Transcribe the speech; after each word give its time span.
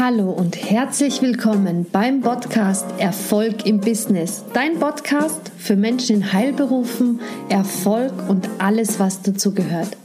Hallo 0.00 0.30
und 0.30 0.54
herzlich 0.70 1.22
willkommen 1.22 1.84
beim 1.90 2.20
Podcast 2.20 2.86
Erfolg 2.98 3.66
im 3.66 3.80
Business. 3.80 4.44
Dein 4.54 4.78
Podcast 4.78 5.50
für 5.58 5.74
Menschen 5.74 6.14
in 6.14 6.32
Heilberufen, 6.32 7.18
Erfolg 7.48 8.12
und 8.28 8.48
alles, 8.58 9.00
was 9.00 9.22
dazu 9.22 9.52
gehört. 9.52 9.96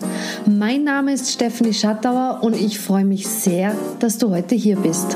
Mein 0.48 0.84
Name 0.84 1.14
ist 1.14 1.32
Stephanie 1.32 1.76
Schattauer 1.76 2.40
und 2.42 2.56
ich 2.56 2.80
freue 2.80 3.06
mich 3.06 3.28
sehr, 3.28 3.76
dass 4.00 4.18
du 4.18 4.32
heute 4.32 4.56
hier 4.56 4.78
bist. 4.78 5.16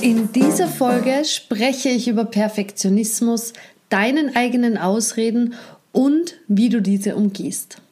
In 0.00 0.32
dieser 0.32 0.68
Folge 0.68 1.26
spreche 1.26 1.90
ich 1.90 2.08
über 2.08 2.24
Perfektionismus, 2.24 3.52
deinen 3.90 4.34
eigenen 4.34 4.78
Ausreden 4.78 5.52
und 5.92 6.38
wie 6.48 6.70
du 6.70 6.80
diese 6.80 7.16
umgehst. 7.16 7.82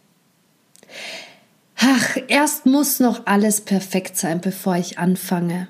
Ach, 1.77 2.17
erst 2.29 2.67
muss 2.67 3.01
noch 3.01 3.27
alles 3.27 3.63
perfekt 3.63 4.17
sein, 4.17 4.41
bevor 4.41 4.77
ich 4.77 4.99
anfange. 4.99 5.69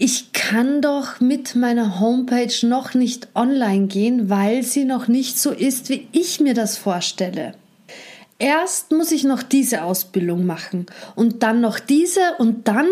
Ich 0.00 0.32
kann 0.32 0.80
doch 0.80 1.20
mit 1.20 1.56
meiner 1.56 2.00
Homepage 2.00 2.54
noch 2.66 2.94
nicht 2.94 3.28
online 3.34 3.86
gehen, 3.86 4.30
weil 4.30 4.62
sie 4.62 4.84
noch 4.84 5.08
nicht 5.08 5.38
so 5.38 5.50
ist, 5.50 5.88
wie 5.88 6.08
ich 6.12 6.40
mir 6.40 6.54
das 6.54 6.76
vorstelle. 6.76 7.54
Erst 8.38 8.92
muss 8.92 9.10
ich 9.10 9.24
noch 9.24 9.42
diese 9.42 9.82
Ausbildung 9.82 10.46
machen 10.46 10.86
und 11.16 11.42
dann 11.42 11.60
noch 11.60 11.80
diese 11.80 12.20
und 12.38 12.68
dann, 12.68 12.86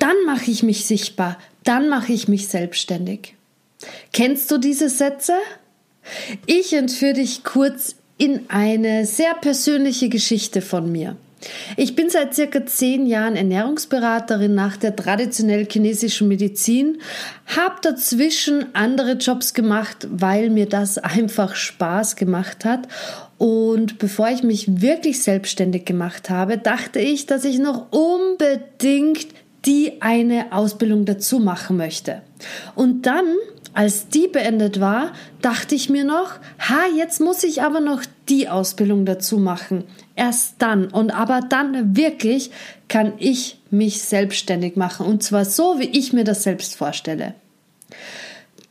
dann 0.00 0.16
mache 0.26 0.50
ich 0.50 0.64
mich 0.64 0.86
sichtbar, 0.86 1.38
dann 1.62 1.88
mache 1.88 2.12
ich 2.12 2.26
mich 2.26 2.48
selbstständig. 2.48 3.36
Kennst 4.12 4.50
du 4.50 4.58
diese 4.58 4.88
Sätze? 4.88 5.34
Ich 6.46 6.72
entführe 6.72 7.14
dich 7.14 7.44
kurz 7.44 7.94
in 8.18 8.40
eine 8.48 9.06
sehr 9.06 9.34
persönliche 9.34 10.08
Geschichte 10.08 10.60
von 10.60 10.90
mir. 10.90 11.16
Ich 11.76 11.94
bin 11.94 12.10
seit 12.10 12.34
circa 12.34 12.66
zehn 12.66 13.06
Jahren 13.06 13.36
Ernährungsberaterin 13.36 14.54
nach 14.54 14.76
der 14.76 14.96
traditionell 14.96 15.66
chinesischen 15.70 16.26
Medizin, 16.26 16.98
habe 17.46 17.76
dazwischen 17.80 18.74
andere 18.74 19.12
Jobs 19.12 19.54
gemacht, 19.54 20.08
weil 20.10 20.50
mir 20.50 20.68
das 20.68 20.98
einfach 20.98 21.54
Spaß 21.54 22.16
gemacht 22.16 22.64
hat. 22.64 22.88
Und 23.38 23.98
bevor 23.98 24.28
ich 24.30 24.42
mich 24.42 24.80
wirklich 24.82 25.22
selbstständig 25.22 25.84
gemacht 25.84 26.28
habe, 26.28 26.58
dachte 26.58 26.98
ich, 26.98 27.26
dass 27.26 27.44
ich 27.44 27.60
noch 27.60 27.92
unbedingt 27.92 29.28
die 29.64 30.02
eine 30.02 30.52
Ausbildung 30.52 31.04
dazu 31.04 31.38
machen 31.38 31.76
möchte. 31.76 32.22
Und 32.74 33.06
dann 33.06 33.26
als 33.74 34.08
die 34.08 34.28
beendet 34.28 34.80
war, 34.80 35.12
dachte 35.42 35.74
ich 35.74 35.88
mir 35.88 36.04
noch, 36.04 36.34
ha, 36.58 36.86
jetzt 36.96 37.20
muss 37.20 37.44
ich 37.44 37.62
aber 37.62 37.80
noch 37.80 38.02
die 38.28 38.48
Ausbildung 38.48 39.04
dazu 39.04 39.38
machen. 39.38 39.84
Erst 40.16 40.56
dann 40.58 40.88
und 40.88 41.10
aber 41.10 41.40
dann 41.40 41.96
wirklich 41.96 42.50
kann 42.88 43.12
ich 43.18 43.60
mich 43.70 44.02
selbstständig 44.02 44.76
machen 44.76 45.06
und 45.06 45.22
zwar 45.22 45.44
so, 45.44 45.78
wie 45.78 45.88
ich 45.98 46.12
mir 46.12 46.24
das 46.24 46.42
selbst 46.42 46.76
vorstelle. 46.76 47.34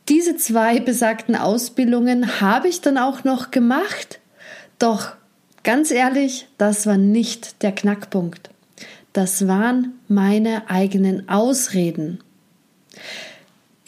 Diese 0.08 0.36
zwei 0.36 0.80
besagten 0.80 1.36
Ausbildungen 1.36 2.40
habe 2.40 2.68
ich 2.68 2.80
dann 2.80 2.96
auch 2.96 3.24
noch 3.24 3.50
gemacht, 3.50 4.20
doch 4.78 5.12
ganz 5.64 5.90
ehrlich, 5.90 6.48
das 6.56 6.86
war 6.86 6.96
nicht 6.96 7.62
der 7.62 7.72
Knackpunkt. 7.72 8.50
Das 9.12 9.48
waren 9.48 9.98
meine 10.08 10.70
eigenen 10.70 11.28
Ausreden. 11.28 12.20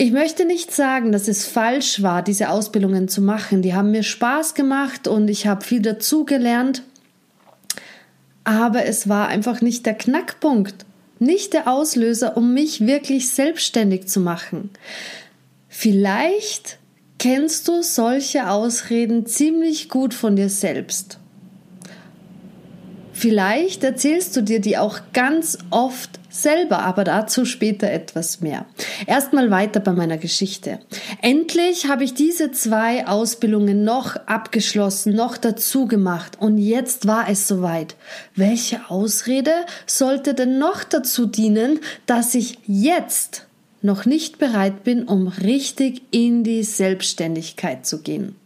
Ich 0.02 0.12
möchte 0.12 0.46
nicht 0.46 0.74
sagen, 0.74 1.12
dass 1.12 1.28
es 1.28 1.44
falsch 1.44 2.02
war, 2.02 2.22
diese 2.22 2.48
Ausbildungen 2.48 3.06
zu 3.06 3.20
machen. 3.20 3.60
Die 3.60 3.74
haben 3.74 3.90
mir 3.90 4.02
Spaß 4.02 4.54
gemacht 4.54 5.06
und 5.06 5.28
ich 5.28 5.46
habe 5.46 5.62
viel 5.62 5.82
dazugelernt. 5.82 6.84
Aber 8.42 8.86
es 8.86 9.10
war 9.10 9.28
einfach 9.28 9.60
nicht 9.60 9.84
der 9.84 9.92
Knackpunkt, 9.92 10.86
nicht 11.18 11.52
der 11.52 11.68
Auslöser, 11.68 12.38
um 12.38 12.54
mich 12.54 12.86
wirklich 12.86 13.28
selbstständig 13.28 14.08
zu 14.08 14.20
machen. 14.20 14.70
Vielleicht 15.68 16.78
kennst 17.18 17.68
du 17.68 17.82
solche 17.82 18.48
Ausreden 18.48 19.26
ziemlich 19.26 19.90
gut 19.90 20.14
von 20.14 20.34
dir 20.34 20.48
selbst. 20.48 21.18
Vielleicht 23.20 23.84
erzählst 23.84 24.34
du 24.34 24.40
dir 24.40 24.62
die 24.62 24.78
auch 24.78 24.98
ganz 25.12 25.58
oft 25.68 26.18
selber, 26.30 26.78
aber 26.78 27.04
dazu 27.04 27.44
später 27.44 27.90
etwas 27.90 28.40
mehr. 28.40 28.64
Erstmal 29.06 29.50
weiter 29.50 29.78
bei 29.78 29.92
meiner 29.92 30.16
Geschichte. 30.16 30.78
Endlich 31.20 31.86
habe 31.86 32.02
ich 32.02 32.14
diese 32.14 32.50
zwei 32.50 33.06
Ausbildungen 33.06 33.84
noch 33.84 34.16
abgeschlossen, 34.24 35.14
noch 35.14 35.36
dazu 35.36 35.84
gemacht 35.84 36.38
und 36.40 36.56
jetzt 36.56 37.06
war 37.06 37.28
es 37.28 37.46
soweit. 37.46 37.94
Welche 38.36 38.88
Ausrede 38.88 39.52
sollte 39.84 40.32
denn 40.32 40.58
noch 40.58 40.82
dazu 40.82 41.26
dienen, 41.26 41.80
dass 42.06 42.34
ich 42.34 42.58
jetzt 42.66 43.46
noch 43.82 44.06
nicht 44.06 44.38
bereit 44.38 44.82
bin, 44.82 45.04
um 45.04 45.28
richtig 45.28 46.00
in 46.10 46.42
die 46.42 46.62
Selbstständigkeit 46.62 47.84
zu 47.84 48.00
gehen? 48.00 48.39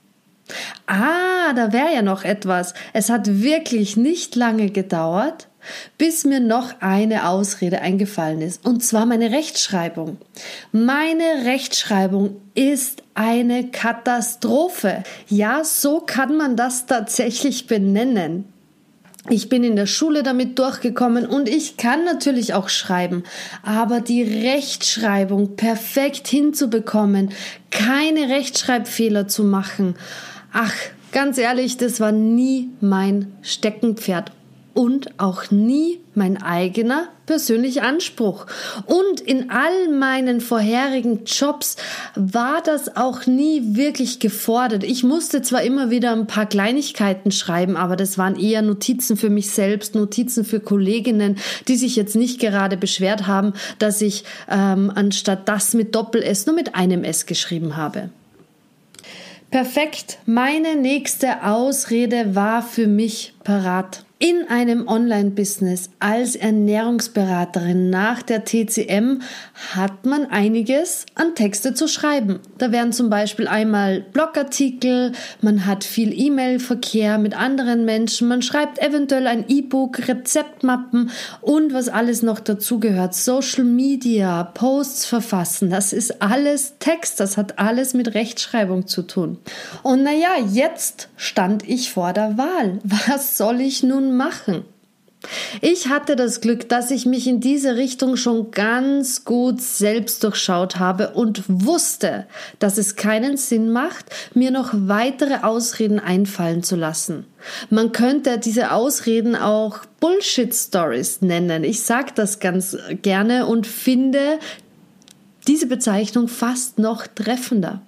Ah, 0.87 1.53
da 1.55 1.73
wäre 1.73 1.95
ja 1.95 2.03
noch 2.03 2.25
etwas. 2.25 2.75
Es 2.93 3.11
hat 3.11 3.43
wirklich 3.43 3.97
nicht 3.97 4.37
lange 4.37 4.71
gedauert, 4.71 5.49
bis 5.97 6.25
mir 6.25 6.41
noch 6.41 6.81
eine 6.81 7.29
Ausrede 7.29 7.81
eingefallen 7.81 8.43
ist, 8.43 8.67
und 8.67 8.85
zwar 8.85 9.07
meine 9.07 9.31
Rechtschreibung. 9.31 10.19
Meine 10.73 11.47
Rechtschreibung 11.47 12.37
ist 12.55 13.03
eine 13.15 13.71
Katastrophe. 13.71 15.03
Ja, 15.29 15.65
so 15.65 16.01
kann 16.01 16.37
man 16.37 16.57
das 16.57 16.87
tatsächlich 16.87 17.67
benennen. 17.67 18.45
Ich 19.31 19.49
bin 19.49 19.65
in 19.65 19.75
der 19.75 19.87
Schule 19.87 20.23
damit 20.23 20.59
durchgekommen 20.59 21.25
und 21.25 21.49
ich 21.49 21.79
kann 21.79 22.05
natürlich 22.05 22.53
auch 22.53 22.69
schreiben, 22.69 23.25
aber 23.63 24.03
die 24.03 24.23
Rechtschreibung 24.23 25.57
perfekt 25.57 26.29
hinzubekommen, 26.29 27.31
keine 27.71 28.29
Rechtschreibfehler 28.29 29.27
zu 29.27 29.45
machen, 29.45 29.97
Ach, 30.57 30.73
ganz 31.11 31.37
ehrlich, 31.37 31.79
das 31.79 31.99
war 31.99 32.13
nie 32.13 32.71
mein 32.81 33.33
Steckenpferd 33.43 34.31
und 34.73 35.19
auch 35.19 35.51
nie 35.51 35.99
mein 36.15 36.41
eigener 36.41 37.09
persönlicher 37.27 37.83
Anspruch. 37.83 38.47
Und 38.87 39.21
in 39.21 39.51
all 39.51 39.89
meinen 39.89 40.41
vorherigen 40.41 41.25
Jobs 41.25 41.75
war 42.15 42.63
das 42.63 42.97
auch 42.97 43.27
nie 43.27 43.75
wirklich 43.75 44.21
gefordert. 44.21 44.85
Ich 44.85 45.03
musste 45.03 45.43
zwar 45.43 45.63
immer 45.63 45.91
wieder 45.91 46.13
ein 46.13 46.29
paar 46.29 46.47
Kleinigkeiten 46.47 47.33
schreiben, 47.33 47.77
aber 47.77 47.97
das 47.97 48.17
waren 48.17 48.39
eher 48.39 48.63
Notizen 48.63 49.17
für 49.17 49.31
mich 49.31 49.51
selbst, 49.51 49.97
Notizen 49.97 50.45
für 50.45 50.61
Kolleginnen, 50.61 51.39
die 51.67 51.75
sich 51.75 51.97
jetzt 51.97 52.15
nicht 52.15 52.39
gerade 52.39 52.77
beschwert 52.77 53.27
haben, 53.27 53.55
dass 53.81 54.01
ich 54.01 54.23
ähm, 54.49 54.93
anstatt 54.95 55.49
das 55.49 55.75
mit 55.75 55.97
Doppel-S 55.97 56.47
nur 56.47 56.55
mit 56.55 56.77
einem 56.77 57.03
S 57.03 57.27
geschrieben 57.27 57.77
habe. 57.77 58.11
Perfekt. 59.55 60.19
Meine 60.27 60.75
nächste 60.75 61.45
Ausrede 61.45 62.35
war 62.35 62.61
für 62.61 62.89
mich 62.89 63.35
parat 63.45 64.04
in 64.25 64.49
einem 64.49 64.89
Online-Business 64.89 65.91
als 65.99 66.35
Ernährungsberaterin 66.35 67.91
nach 67.91 68.23
der 68.23 68.47
TCM 68.47 69.21
hat 69.75 70.07
man 70.07 70.25
einiges 70.25 71.05
an 71.15 71.35
Texte 71.35 71.75
zu 71.75 71.89
schreiben. 71.89 72.41
Da 72.57 72.73
wären 72.73 72.95
zum 72.95 73.11
Beispiel 73.11 73.47
einmal 73.47 74.01
Blogartikel, 74.01 75.13
man 75.43 75.67
hat 75.67 75.85
viel 75.85 76.19
E-Mail-Verkehr 76.19 77.19
mit 77.19 77.37
anderen 77.37 77.85
Menschen, 77.85 78.27
man 78.27 78.41
schreibt 78.41 78.79
eventuell 78.79 79.27
ein 79.27 79.45
E-Book, 79.47 80.09
Rezeptmappen 80.09 81.11
und 81.43 81.75
was 81.75 81.91
alles 81.91 82.23
noch 82.23 82.41
dazu 82.41 82.81
gehört. 82.81 83.15
Social 83.15 83.65
Media, 83.65 84.43
Posts 84.43 85.05
verfassen, 85.05 85.69
das 85.69 85.93
ist 85.93 86.23
alles 86.23 86.77
Text, 86.79 87.21
das 87.21 87.37
hat 87.37 87.59
alles 87.59 87.93
mit 87.93 88.15
Rechtschreibung 88.15 88.87
zu 88.87 89.03
tun. 89.03 89.37
Und 89.83 90.03
naja, 90.03 90.31
jetzt 90.51 91.11
stand 91.17 91.69
ich 91.69 91.93
vor 91.93 92.15
der 92.15 92.39
Wahl. 92.39 92.79
Was 93.07 93.37
soll 93.37 93.61
ich 93.61 93.83
nun 93.83 94.14
machen? 94.17 94.65
Ich 95.61 95.89
hatte 95.89 96.17
das 96.17 96.41
Glück, 96.41 96.69
dass 96.69 96.91
ich 96.91 97.07
mich 97.07 97.27
in 97.27 97.41
diese 97.41 97.77
Richtung 97.77 98.17
schon 98.17 98.51
ganz 98.51 99.25
gut 99.25 99.61
selbst 99.61 100.23
durchschaut 100.23 100.77
habe 100.77 101.11
und 101.11 101.43
wusste, 101.49 102.27
dass 102.59 102.79
es 102.79 102.97
keinen 102.97 103.37
Sinn 103.37 103.71
macht, 103.71 104.07
mir 104.35 104.51
noch 104.51 104.71
weitere 104.73 105.43
Ausreden 105.43 105.99
einfallen 105.99 106.63
zu 106.63 106.77
lassen. 106.77 107.25
Man 107.71 107.93
könnte 107.93 108.39
diese 108.39 108.73
Ausreden 108.73 109.37
auch 109.37 109.81
Bullshit 110.01 110.55
Stories 110.55 111.23
nennen. 111.23 111.65
Ich 111.65 111.83
sage 111.83 112.13
das 112.15 112.39
ganz 112.39 112.77
gerne 113.03 113.47
und 113.47 113.67
finde 113.67 114.39
diese 115.47 115.67
Bezeichnung 115.67 116.29
fast 116.29 116.79
noch 116.79 117.07
treffender. 117.07 117.83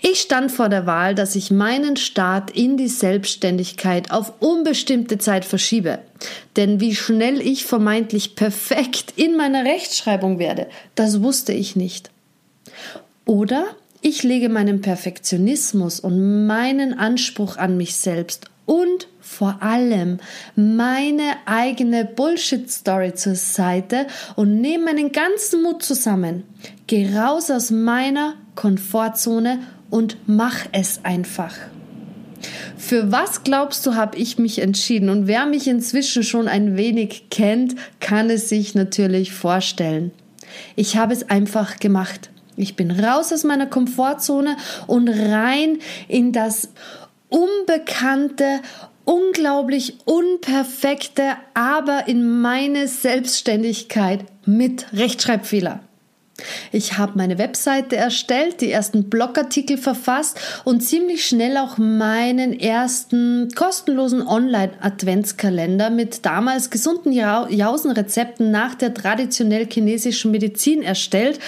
Ich 0.00 0.20
stand 0.20 0.50
vor 0.52 0.68
der 0.68 0.86
Wahl, 0.86 1.14
dass 1.14 1.36
ich 1.36 1.50
meinen 1.50 1.96
Start 1.96 2.50
in 2.50 2.76
die 2.76 2.88
Selbstständigkeit 2.88 4.10
auf 4.10 4.32
unbestimmte 4.40 5.18
Zeit 5.18 5.44
verschiebe. 5.44 5.98
Denn 6.56 6.80
wie 6.80 6.94
schnell 6.94 7.40
ich 7.40 7.64
vermeintlich 7.64 8.36
perfekt 8.36 9.12
in 9.16 9.36
meiner 9.36 9.64
Rechtschreibung 9.64 10.38
werde, 10.38 10.68
das 10.94 11.22
wusste 11.22 11.52
ich 11.52 11.76
nicht. 11.76 12.10
Oder 13.24 13.66
ich 14.00 14.22
lege 14.22 14.48
meinen 14.48 14.80
Perfektionismus 14.80 16.00
und 16.00 16.46
meinen 16.46 16.98
Anspruch 16.98 17.56
an 17.56 17.76
mich 17.76 17.96
selbst 17.96 18.46
und 18.66 19.08
vor 19.24 19.62
allem 19.62 20.18
meine 20.54 21.36
eigene 21.46 22.04
Bullshit-Story 22.04 23.14
zur 23.14 23.34
Seite 23.34 24.06
und 24.36 24.60
nehme 24.60 24.84
meinen 24.84 25.12
ganzen 25.12 25.62
Mut 25.62 25.82
zusammen. 25.82 26.44
Geh 26.86 27.16
raus 27.16 27.50
aus 27.50 27.70
meiner 27.70 28.34
Komfortzone 28.54 29.60
und 29.90 30.18
mach 30.26 30.66
es 30.72 31.00
einfach. 31.04 31.54
Für 32.76 33.10
was 33.10 33.44
glaubst 33.44 33.86
du, 33.86 33.94
habe 33.94 34.18
ich 34.18 34.38
mich 34.38 34.60
entschieden? 34.60 35.08
Und 35.08 35.26
wer 35.26 35.46
mich 35.46 35.66
inzwischen 35.66 36.22
schon 36.22 36.46
ein 36.46 36.76
wenig 36.76 37.30
kennt, 37.30 37.74
kann 38.00 38.28
es 38.28 38.50
sich 38.50 38.74
natürlich 38.74 39.32
vorstellen. 39.32 40.12
Ich 40.76 40.98
habe 40.98 41.14
es 41.14 41.30
einfach 41.30 41.78
gemacht. 41.78 42.28
Ich 42.56 42.76
bin 42.76 42.90
raus 42.90 43.32
aus 43.32 43.42
meiner 43.42 43.66
Komfortzone 43.66 44.58
und 44.86 45.08
rein 45.08 45.78
in 46.08 46.32
das 46.32 46.68
unbekannte, 47.28 48.60
unglaublich 49.04 49.98
unperfekte, 50.04 51.32
aber 51.54 52.08
in 52.08 52.40
meine 52.40 52.88
Selbstständigkeit 52.88 54.24
mit 54.46 54.86
Rechtschreibfehler. 54.92 55.80
Ich 56.72 56.98
habe 56.98 57.12
meine 57.14 57.38
Webseite 57.38 57.96
erstellt, 57.96 58.60
die 58.60 58.70
ersten 58.70 59.08
Blogartikel 59.08 59.78
verfasst 59.78 60.40
und 60.64 60.80
ziemlich 60.80 61.24
schnell 61.24 61.56
auch 61.56 61.78
meinen 61.78 62.58
ersten 62.58 63.50
kostenlosen 63.54 64.26
Online-Adventskalender 64.26 65.90
mit 65.90 66.26
damals 66.26 66.70
gesunden 66.70 67.12
Jausenrezepten 67.12 68.50
nach 68.50 68.74
der 68.74 68.94
traditionell 68.94 69.68
chinesischen 69.70 70.32
Medizin 70.32 70.82
erstellt. 70.82 71.38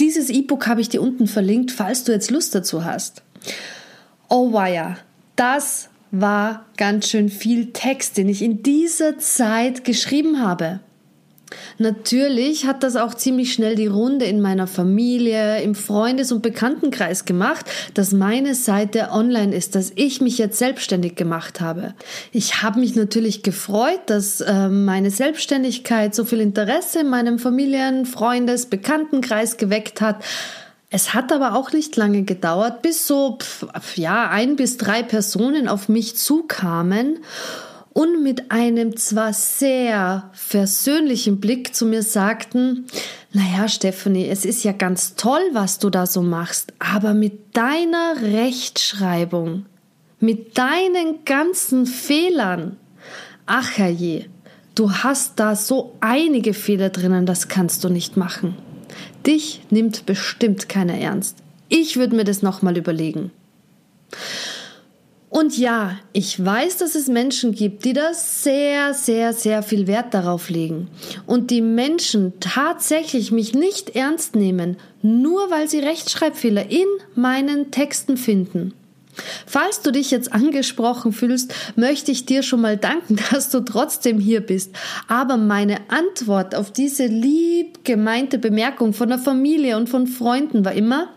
Dieses 0.00 0.30
E-Book 0.30 0.66
habe 0.66 0.80
ich 0.80 0.88
dir 0.88 1.00
unten 1.00 1.28
verlinkt, 1.28 1.70
falls 1.70 2.02
du 2.02 2.12
jetzt 2.12 2.30
Lust 2.30 2.54
dazu 2.54 2.84
hast. 2.84 3.22
Oh 4.28 4.52
weia, 4.52 4.98
das 5.36 5.90
war 6.10 6.66
ganz 6.76 7.08
schön 7.08 7.28
viel 7.28 7.72
Text, 7.72 8.16
den 8.16 8.28
ich 8.28 8.42
in 8.42 8.62
dieser 8.62 9.18
Zeit 9.18 9.84
geschrieben 9.84 10.40
habe. 10.40 10.80
Natürlich 11.78 12.66
hat 12.66 12.82
das 12.82 12.96
auch 12.96 13.14
ziemlich 13.14 13.52
schnell 13.52 13.74
die 13.74 13.86
Runde 13.86 14.26
in 14.26 14.40
meiner 14.40 14.66
Familie, 14.66 15.62
im 15.62 15.74
Freundes- 15.74 16.32
und 16.32 16.42
Bekanntenkreis 16.42 17.24
gemacht, 17.24 17.66
dass 17.94 18.12
meine 18.12 18.54
Seite 18.54 19.10
online 19.12 19.54
ist, 19.54 19.74
dass 19.74 19.92
ich 19.94 20.20
mich 20.20 20.38
jetzt 20.38 20.58
selbstständig 20.58 21.14
gemacht 21.14 21.60
habe. 21.60 21.94
Ich 22.32 22.62
habe 22.62 22.80
mich 22.80 22.96
natürlich 22.96 23.42
gefreut, 23.42 24.00
dass 24.06 24.40
äh, 24.40 24.68
meine 24.68 25.10
Selbstständigkeit 25.10 26.14
so 26.14 26.24
viel 26.24 26.40
Interesse 26.40 27.00
in 27.00 27.08
meinem 27.08 27.38
Familien-, 27.38 28.04
Freundes-, 28.04 28.66
Bekanntenkreis 28.66 29.56
geweckt 29.56 30.00
hat. 30.00 30.22
Es 30.90 31.12
hat 31.12 31.32
aber 31.32 31.54
auch 31.54 31.72
nicht 31.72 31.96
lange 31.96 32.22
gedauert, 32.22 32.80
bis 32.80 33.06
so 33.06 33.38
ja 33.94 34.30
ein 34.30 34.56
bis 34.56 34.78
drei 34.78 35.02
Personen 35.02 35.68
auf 35.68 35.88
mich 35.90 36.16
zukamen 36.16 37.18
und 37.92 38.22
mit 38.22 38.50
einem 38.50 38.96
zwar 38.96 39.32
sehr 39.34 40.30
versöhnlichen 40.32 41.40
Blick 41.40 41.74
zu 41.74 41.84
mir 41.84 42.02
sagten, 42.02 42.86
naja, 43.32 43.68
Stephanie, 43.68 44.28
es 44.28 44.46
ist 44.46 44.64
ja 44.64 44.72
ganz 44.72 45.14
toll, 45.14 45.42
was 45.52 45.78
du 45.78 45.90
da 45.90 46.06
so 46.06 46.22
machst, 46.22 46.72
aber 46.78 47.12
mit 47.12 47.56
deiner 47.56 48.22
Rechtschreibung, 48.22 49.66
mit 50.20 50.56
deinen 50.56 51.24
ganzen 51.26 51.84
Fehlern, 51.84 52.78
ach 53.44 53.76
herrje, 53.76 54.26
du 54.74 54.90
hast 54.90 55.38
da 55.38 55.54
so 55.54 55.96
einige 56.00 56.54
Fehler 56.54 56.88
drinnen, 56.88 57.26
das 57.26 57.48
kannst 57.48 57.84
du 57.84 57.90
nicht 57.90 58.16
machen. 58.16 58.56
Dich 59.26 59.60
nimmt 59.70 60.06
bestimmt 60.06 60.68
keiner 60.68 60.94
ernst. 60.94 61.38
Ich 61.68 61.96
würde 61.96 62.16
mir 62.16 62.24
das 62.24 62.42
nochmal 62.42 62.76
überlegen. 62.76 63.30
Und 65.30 65.58
ja, 65.58 65.98
ich 66.14 66.42
weiß, 66.42 66.78
dass 66.78 66.94
es 66.94 67.06
Menschen 67.06 67.52
gibt, 67.52 67.84
die 67.84 67.92
da 67.92 68.14
sehr, 68.14 68.94
sehr, 68.94 69.34
sehr 69.34 69.62
viel 69.62 69.86
Wert 69.86 70.14
darauf 70.14 70.48
legen. 70.48 70.88
Und 71.26 71.50
die 71.50 71.60
Menschen 71.60 72.32
tatsächlich 72.40 73.30
mich 73.30 73.52
nicht 73.52 73.94
ernst 73.94 74.34
nehmen, 74.34 74.78
nur 75.02 75.50
weil 75.50 75.68
sie 75.68 75.80
Rechtschreibfehler 75.80 76.70
in 76.70 76.86
meinen 77.14 77.70
Texten 77.70 78.16
finden. 78.16 78.72
Falls 79.46 79.82
du 79.82 79.90
dich 79.90 80.10
jetzt 80.10 80.32
angesprochen 80.32 81.12
fühlst, 81.12 81.54
möchte 81.76 82.12
ich 82.12 82.26
dir 82.26 82.42
schon 82.42 82.60
mal 82.60 82.76
danken, 82.76 83.18
dass 83.30 83.50
du 83.50 83.60
trotzdem 83.60 84.18
hier 84.18 84.40
bist. 84.40 84.74
Aber 85.08 85.36
meine 85.36 85.78
Antwort 85.88 86.54
auf 86.54 86.72
diese 86.72 87.06
lieb 87.06 87.84
gemeinte 87.84 88.38
Bemerkung 88.38 88.92
von 88.92 89.08
der 89.08 89.18
Familie 89.18 89.76
und 89.76 89.88
von 89.88 90.06
Freunden 90.06 90.64
war 90.64 90.72
immer, 90.72 91.08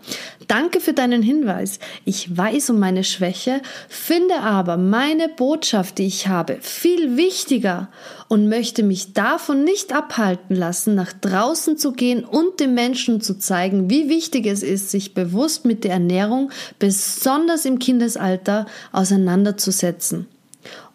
danke 0.48 0.80
für 0.80 0.92
deinen 0.92 1.22
Hinweis. 1.22 1.78
Ich 2.04 2.36
weiß 2.36 2.70
um 2.70 2.78
meine 2.78 3.04
Schwäche, 3.04 3.60
finde 3.88 4.40
aber 4.40 4.76
meine 4.76 5.28
Botschaft, 5.28 5.98
die 5.98 6.06
ich 6.06 6.28
habe, 6.28 6.58
viel 6.60 7.16
wichtiger 7.16 7.88
und 8.28 8.48
möchte 8.48 8.82
mich 8.82 9.12
davon 9.12 9.64
nicht 9.64 9.94
abhalten 9.94 10.56
lassen, 10.56 10.94
nach 10.94 11.12
draußen 11.12 11.76
zu 11.76 11.92
gehen 11.92 12.24
und 12.24 12.60
den 12.60 12.74
Menschen 12.74 13.20
zu 13.20 13.38
zeigen, 13.38 13.90
wie 13.90 14.08
wichtig 14.08 14.46
es 14.46 14.62
ist, 14.62 14.90
sich 14.90 15.14
bewusst 15.14 15.64
mit 15.64 15.84
der 15.84 15.92
Ernährung, 15.92 16.50
besonders 16.78 17.64
im 17.64 17.78
Kindesalter, 17.78 18.66
auseinanderzusetzen. 18.92 20.26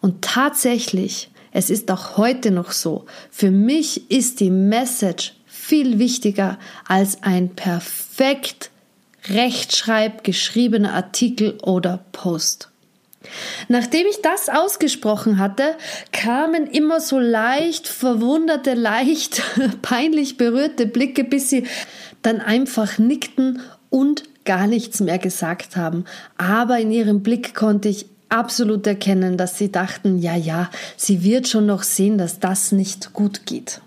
Und 0.00 0.22
tatsächlich, 0.22 1.30
es 1.52 1.70
ist 1.70 1.90
auch 1.90 2.16
heute 2.16 2.50
noch 2.50 2.72
so, 2.72 3.06
für 3.30 3.50
mich 3.50 4.10
ist 4.10 4.40
die 4.40 4.50
Message 4.50 5.34
viel 5.46 5.98
wichtiger 5.98 6.58
als 6.86 7.22
ein 7.22 7.50
perfekt 7.50 8.70
rechtschreib 9.30 10.24
geschriebener 10.24 10.94
Artikel 10.94 11.58
oder 11.62 12.04
Post. 12.12 12.70
Nachdem 13.68 14.06
ich 14.06 14.22
das 14.22 14.48
ausgesprochen 14.48 15.38
hatte, 15.38 15.74
kamen 16.12 16.66
immer 16.66 17.00
so 17.00 17.18
leicht 17.18 17.88
verwunderte, 17.88 18.74
leicht 18.74 19.42
peinlich 19.82 20.36
berührte 20.36 20.86
Blicke, 20.86 21.24
bis 21.24 21.50
sie 21.50 21.66
dann 22.22 22.40
einfach 22.40 22.98
nickten 22.98 23.60
und 23.90 24.24
gar 24.44 24.66
nichts 24.66 25.00
mehr 25.00 25.18
gesagt 25.18 25.76
haben. 25.76 26.04
Aber 26.38 26.78
in 26.78 26.90
ihrem 26.90 27.22
Blick 27.22 27.54
konnte 27.54 27.88
ich 27.88 28.06
absolut 28.28 28.86
erkennen, 28.86 29.36
dass 29.36 29.58
sie 29.58 29.70
dachten, 29.70 30.18
ja, 30.18 30.36
ja, 30.36 30.70
sie 30.96 31.22
wird 31.22 31.48
schon 31.48 31.66
noch 31.66 31.82
sehen, 31.82 32.18
dass 32.18 32.40
das 32.40 32.72
nicht 32.72 33.12
gut 33.12 33.46
geht. 33.46 33.80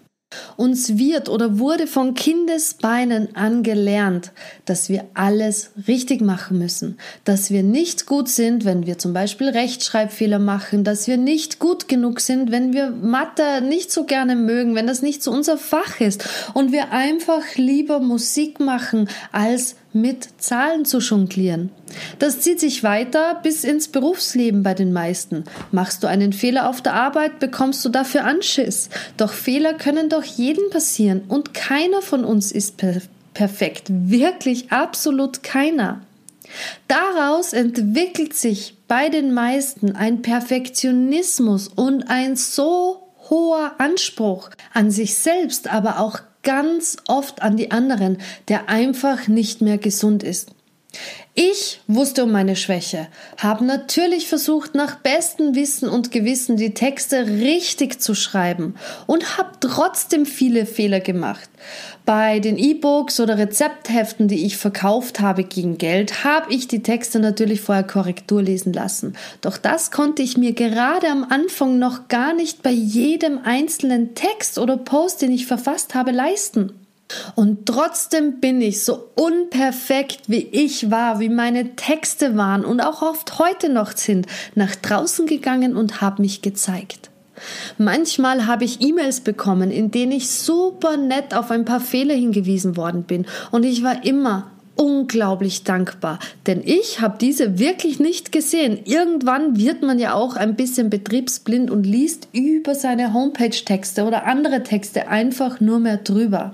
Uns 0.55 0.97
wird 0.97 1.29
oder 1.29 1.59
wurde 1.59 1.87
von 1.87 2.13
Kindesbeinen 2.13 3.35
an 3.35 3.63
gelernt, 3.63 4.31
dass 4.65 4.89
wir 4.89 5.05
alles 5.13 5.71
richtig 5.87 6.21
machen 6.21 6.57
müssen, 6.57 6.97
dass 7.25 7.51
wir 7.51 7.63
nicht 7.63 8.05
gut 8.05 8.29
sind, 8.29 8.63
wenn 8.65 8.85
wir 8.85 8.97
zum 8.97 9.13
Beispiel 9.13 9.49
Rechtschreibfehler 9.49 10.39
machen, 10.39 10.83
dass 10.83 11.07
wir 11.07 11.17
nicht 11.17 11.59
gut 11.59 11.87
genug 11.87 12.19
sind, 12.19 12.51
wenn 12.51 12.73
wir 12.73 12.91
Mathe 12.91 13.61
nicht 13.61 13.91
so 13.91 14.05
gerne 14.05 14.35
mögen, 14.35 14.75
wenn 14.75 14.87
das 14.87 15.01
nicht 15.01 15.21
so 15.21 15.31
unser 15.31 15.57
Fach 15.57 15.99
ist. 15.99 16.27
Und 16.53 16.71
wir 16.71 16.91
einfach 16.91 17.43
lieber 17.55 17.99
Musik 17.99 18.59
machen, 18.59 19.09
als 19.31 19.75
mit 19.93 20.29
Zahlen 20.37 20.85
zu 20.85 20.99
jonglieren. 20.99 21.69
Das 22.19 22.39
zieht 22.39 22.59
sich 22.59 22.83
weiter 22.83 23.39
bis 23.43 23.63
ins 23.63 23.87
Berufsleben 23.87 24.63
bei 24.63 24.73
den 24.73 24.93
meisten. 24.93 25.43
Machst 25.71 26.03
du 26.03 26.07
einen 26.07 26.33
Fehler 26.33 26.69
auf 26.69 26.81
der 26.81 26.93
Arbeit, 26.93 27.39
bekommst 27.39 27.83
du 27.83 27.89
dafür 27.89 28.23
Anschiss. 28.23 28.89
Doch 29.17 29.33
Fehler 29.33 29.73
können 29.73 30.09
doch 30.09 30.23
jedem 30.23 30.69
passieren 30.69 31.23
und 31.27 31.53
keiner 31.53 32.01
von 32.01 32.23
uns 32.25 32.51
ist 32.51 32.77
per 32.77 33.01
perfekt. 33.33 33.87
Wirklich 33.89 34.71
absolut 34.71 35.41
keiner. 35.41 36.01
Daraus 36.87 37.53
entwickelt 37.53 38.33
sich 38.33 38.75
bei 38.87 39.09
den 39.09 39.33
meisten 39.33 39.95
ein 39.95 40.21
Perfektionismus 40.21 41.69
und 41.69 42.09
ein 42.09 42.35
so 42.35 43.07
hoher 43.29 43.75
Anspruch 43.77 44.49
an 44.73 44.91
sich 44.91 45.15
selbst, 45.15 45.71
aber 45.71 45.99
auch 45.99 46.19
ganz 46.43 46.97
oft 47.07 47.41
an 47.41 47.57
die 47.57 47.71
anderen, 47.71 48.17
der 48.47 48.69
einfach 48.69 49.27
nicht 49.27 49.61
mehr 49.61 49.77
gesund 49.77 50.23
ist. 50.23 50.51
Ich 51.33 51.79
wusste 51.87 52.25
um 52.25 52.31
meine 52.33 52.57
Schwäche, 52.57 53.07
habe 53.37 53.63
natürlich 53.63 54.27
versucht, 54.27 54.75
nach 54.75 54.95
bestem 54.95 55.55
Wissen 55.55 55.87
und 55.87 56.11
Gewissen 56.11 56.57
die 56.57 56.73
Texte 56.73 57.25
richtig 57.25 58.01
zu 58.01 58.15
schreiben 58.15 58.75
und 59.07 59.37
habe 59.37 59.51
trotzdem 59.61 60.25
viele 60.25 60.65
Fehler 60.65 60.99
gemacht. 60.99 61.49
Bei 62.05 62.39
den 62.39 62.57
E-Books 62.57 63.21
oder 63.21 63.37
Rezeptheften, 63.37 64.27
die 64.27 64.45
ich 64.45 64.57
verkauft 64.57 65.21
habe 65.21 65.45
gegen 65.45 65.77
Geld, 65.77 66.25
habe 66.25 66.53
ich 66.53 66.67
die 66.67 66.83
Texte 66.83 67.19
natürlich 67.19 67.61
vorher 67.61 67.85
Korrektur 67.85 68.41
lesen 68.41 68.73
lassen. 68.73 69.15
Doch 69.39 69.57
das 69.57 69.91
konnte 69.91 70.23
ich 70.23 70.35
mir 70.35 70.51
gerade 70.51 71.07
am 71.07 71.23
Anfang 71.23 71.79
noch 71.79 72.09
gar 72.09 72.33
nicht 72.33 72.61
bei 72.61 72.71
jedem 72.71 73.39
einzelnen 73.45 74.15
Text 74.15 74.57
oder 74.57 74.75
Post, 74.75 75.21
den 75.21 75.31
ich 75.31 75.45
verfasst 75.45 75.95
habe, 75.95 76.11
leisten. 76.11 76.80
Und 77.35 77.65
trotzdem 77.65 78.39
bin 78.39 78.61
ich 78.61 78.83
so 78.83 79.09
unperfekt, 79.15 80.21
wie 80.27 80.47
ich 80.51 80.91
war, 80.91 81.19
wie 81.19 81.29
meine 81.29 81.75
Texte 81.75 82.37
waren 82.37 82.65
und 82.65 82.81
auch 82.81 83.01
oft 83.01 83.39
heute 83.39 83.69
noch 83.69 83.95
sind, 83.95 84.27
nach 84.55 84.75
draußen 84.75 85.25
gegangen 85.25 85.75
und 85.75 86.01
habe 86.01 86.21
mich 86.21 86.41
gezeigt. 86.41 87.09
Manchmal 87.77 88.45
habe 88.45 88.65
ich 88.65 88.81
E-Mails 88.81 89.21
bekommen, 89.21 89.71
in 89.71 89.89
denen 89.91 90.11
ich 90.11 90.29
super 90.29 90.97
nett 90.97 91.33
auf 91.33 91.49
ein 91.49 91.65
paar 91.65 91.79
Fehler 91.79 92.13
hingewiesen 92.13 92.77
worden 92.77 93.03
bin 93.03 93.25
und 93.51 93.63
ich 93.63 93.83
war 93.83 94.05
immer 94.05 94.51
unglaublich 94.75 95.63
dankbar, 95.63 96.19
denn 96.47 96.61
ich 96.63 97.01
habe 97.01 97.17
diese 97.19 97.59
wirklich 97.59 97.99
nicht 97.99 98.31
gesehen. 98.31 98.79
Irgendwann 98.85 99.57
wird 99.57 99.83
man 99.83 99.99
ja 99.99 100.13
auch 100.13 100.35
ein 100.35 100.55
bisschen 100.55 100.89
betriebsblind 100.89 101.69
und 101.69 101.85
liest 101.85 102.29
über 102.31 102.73
seine 102.73 103.13
Homepage-Texte 103.13 104.05
oder 104.05 104.25
andere 104.25 104.63
Texte 104.63 105.07
einfach 105.07 105.59
nur 105.59 105.79
mehr 105.79 105.97
drüber. 105.97 106.53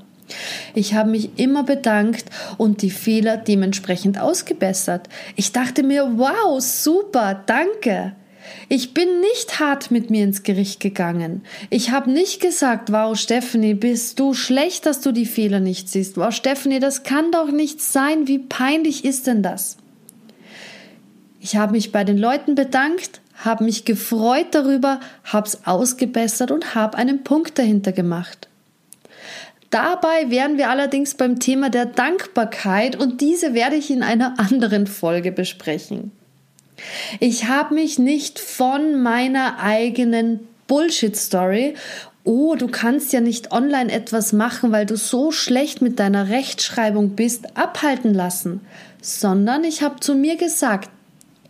Ich 0.75 0.93
habe 0.93 1.09
mich 1.09 1.37
immer 1.37 1.63
bedankt 1.63 2.25
und 2.57 2.81
die 2.81 2.91
Fehler 2.91 3.37
dementsprechend 3.37 4.19
ausgebessert. 4.19 5.07
Ich 5.35 5.51
dachte 5.51 5.83
mir, 5.83 6.17
wow, 6.17 6.61
super, 6.61 7.43
danke. 7.45 8.13
Ich 8.69 8.93
bin 8.93 9.21
nicht 9.21 9.59
hart 9.59 9.91
mit 9.91 10.09
mir 10.09 10.23
ins 10.23 10.43
Gericht 10.43 10.79
gegangen. 10.79 11.43
Ich 11.69 11.91
habe 11.91 12.11
nicht 12.11 12.41
gesagt, 12.41 12.91
wow, 12.91 13.17
Stephanie, 13.17 13.73
bist 13.73 14.19
du 14.19 14.33
schlecht, 14.33 14.85
dass 14.85 15.01
du 15.01 15.11
die 15.11 15.25
Fehler 15.25 15.59
nicht 15.59 15.89
siehst. 15.89 16.17
Wow, 16.17 16.33
Stephanie, 16.33 16.79
das 16.79 17.03
kann 17.03 17.31
doch 17.31 17.51
nicht 17.51 17.81
sein. 17.81 18.27
Wie 18.27 18.39
peinlich 18.39 19.05
ist 19.05 19.27
denn 19.27 19.43
das? 19.43 19.77
Ich 21.39 21.55
habe 21.55 21.73
mich 21.73 21.91
bei 21.91 22.03
den 22.03 22.17
Leuten 22.17 22.55
bedankt, 22.55 23.21
habe 23.35 23.63
mich 23.63 23.85
gefreut 23.85 24.47
darüber, 24.51 24.99
habe 25.23 25.47
es 25.47 25.65
ausgebessert 25.65 26.51
und 26.51 26.75
habe 26.75 26.97
einen 26.97 27.23
Punkt 27.23 27.57
dahinter 27.57 27.91
gemacht. 27.91 28.47
Dabei 29.69 30.29
wären 30.29 30.57
wir 30.57 30.69
allerdings 30.69 31.15
beim 31.15 31.39
Thema 31.39 31.69
der 31.69 31.85
Dankbarkeit 31.85 32.95
und 32.95 33.21
diese 33.21 33.53
werde 33.53 33.75
ich 33.75 33.91
in 33.91 34.03
einer 34.03 34.39
anderen 34.39 34.87
Folge 34.87 35.31
besprechen. 35.31 36.11
Ich 37.19 37.45
habe 37.45 37.73
mich 37.73 37.99
nicht 37.99 38.39
von 38.39 39.01
meiner 39.01 39.59
eigenen 39.59 40.47
Bullshit-Story 40.67 41.73
oh, 42.27 42.55
du 42.55 42.67
kannst 42.67 43.13
ja 43.13 43.21
nicht 43.21 43.53
online 43.53 43.89
etwas 43.89 44.33
machen, 44.33 44.73
weil 44.73 44.85
du 44.85 44.97
so 44.97 45.31
schlecht 45.31 45.81
mit 45.81 45.97
deiner 45.97 46.27
Rechtschreibung 46.27 47.11
bist, 47.11 47.57
abhalten 47.57 48.13
lassen, 48.13 48.59
sondern 49.01 49.63
ich 49.63 49.81
habe 49.81 50.01
zu 50.01 50.13
mir 50.13 50.35
gesagt, 50.35 50.89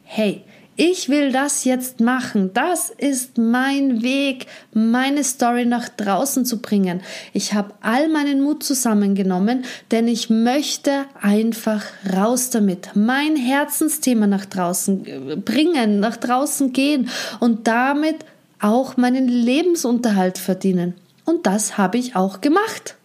hey, 0.03 0.43
ich 0.77 1.09
will 1.09 1.31
das 1.31 1.63
jetzt 1.63 1.99
machen. 1.99 2.51
Das 2.53 2.91
ist 2.91 3.39
mein 3.39 4.03
Weg, 4.03 4.45
meine 4.73 5.23
Story 5.23 5.65
nach 5.65 5.89
draußen 5.89 6.45
zu 6.45 6.61
bringen. 6.61 7.01
Ich 7.33 7.53
habe 7.53 7.73
all 7.81 8.07
meinen 8.09 8.41
Mut 8.41 8.63
zusammengenommen, 8.63 9.65
denn 9.91 10.07
ich 10.07 10.29
möchte 10.29 11.05
einfach 11.19 11.83
raus 12.15 12.51
damit. 12.51 12.91
Mein 12.93 13.35
Herzensthema 13.35 14.27
nach 14.27 14.45
draußen 14.45 15.05
äh, 15.05 15.35
bringen, 15.35 15.99
nach 15.99 16.15
draußen 16.15 16.71
gehen 16.73 17.09
und 17.39 17.67
damit 17.67 18.17
auch 18.61 18.97
meinen 18.97 19.27
Lebensunterhalt 19.27 20.37
verdienen. 20.37 20.93
Und 21.25 21.47
das 21.47 21.79
habe 21.79 21.97
ich 21.97 22.15
auch 22.15 22.39
gemacht. 22.39 22.95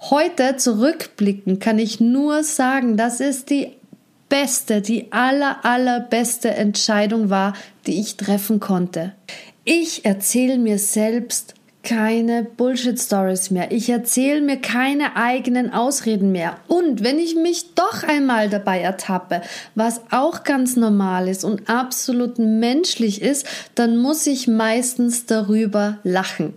Heute 0.00 0.56
zurückblicken 0.56 1.60
kann 1.60 1.78
ich 1.78 2.00
nur 2.00 2.42
sagen, 2.42 2.96
das 2.96 3.20
ist 3.20 3.50
die 3.50 3.76
beste, 4.28 4.80
die 4.80 5.12
aller, 5.12 5.64
allerbeste 5.64 6.50
Entscheidung 6.50 7.30
war, 7.30 7.54
die 7.86 8.00
ich 8.00 8.16
treffen 8.16 8.60
konnte. 8.60 9.12
Ich 9.64 10.04
erzähle 10.04 10.58
mir 10.58 10.78
selbst 10.78 11.54
keine 11.86 12.42
Bullshit-Stories 12.42 13.52
mehr. 13.52 13.70
Ich 13.70 13.88
erzähle 13.88 14.40
mir 14.40 14.56
keine 14.56 15.14
eigenen 15.14 15.72
Ausreden 15.72 16.32
mehr. 16.32 16.56
Und 16.66 17.04
wenn 17.04 17.20
ich 17.20 17.36
mich 17.36 17.74
doch 17.74 18.02
einmal 18.02 18.50
dabei 18.50 18.80
ertappe, 18.80 19.40
was 19.76 20.00
auch 20.10 20.42
ganz 20.42 20.74
normal 20.74 21.28
ist 21.28 21.44
und 21.44 21.68
absolut 21.68 22.40
menschlich 22.40 23.22
ist, 23.22 23.46
dann 23.76 23.98
muss 23.98 24.26
ich 24.26 24.48
meistens 24.48 25.26
darüber 25.26 25.98
lachen. 26.02 26.54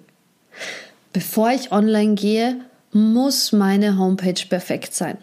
Bevor 1.13 1.51
ich 1.51 1.71
online 1.71 2.15
gehe, 2.15 2.61
muss 2.91 3.51
meine 3.51 3.99
Homepage 3.99 4.45
perfekt 4.49 4.95
sein. 4.95 5.19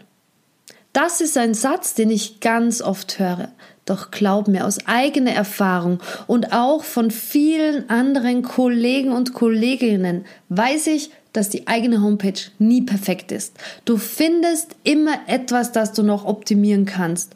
Das 0.97 1.21
ist 1.21 1.37
ein 1.37 1.53
Satz, 1.53 1.93
den 1.93 2.09
ich 2.09 2.41
ganz 2.41 2.81
oft 2.81 3.19
höre. 3.19 3.51
Doch 3.85 4.11
glaub 4.11 4.49
mir 4.49 4.65
aus 4.65 4.79
eigener 4.87 5.33
Erfahrung 5.33 6.01
und 6.27 6.55
auch 6.55 6.85
von 6.85 7.11
vielen 7.11 7.91
anderen 7.91 8.41
Kollegen 8.41 9.13
und 9.13 9.35
Kolleginnen 9.35 10.25
weiß 10.49 10.87
ich, 10.87 11.11
dass 11.35 11.51
die 11.51 11.67
eigene 11.67 12.01
Homepage 12.01 12.41
nie 12.59 12.81
perfekt 12.81 13.31
ist. 13.31 13.59
Du 13.85 13.99
findest 13.99 14.75
immer 14.85 15.19
etwas, 15.27 15.71
das 15.71 15.93
du 15.93 16.03
noch 16.03 16.25
optimieren 16.25 16.87
kannst. 16.87 17.35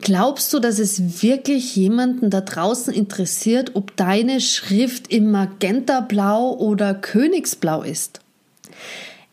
Glaubst 0.00 0.52
du, 0.52 0.58
dass 0.58 0.80
es 0.80 1.22
wirklich 1.22 1.76
jemanden 1.76 2.30
da 2.30 2.40
draußen 2.40 2.92
interessiert, 2.92 3.76
ob 3.76 3.94
deine 3.94 4.40
Schrift 4.40 5.12
im 5.12 5.30
Magentablau 5.30 6.52
oder 6.56 6.94
Königsblau 6.94 7.82
ist? 7.82 8.18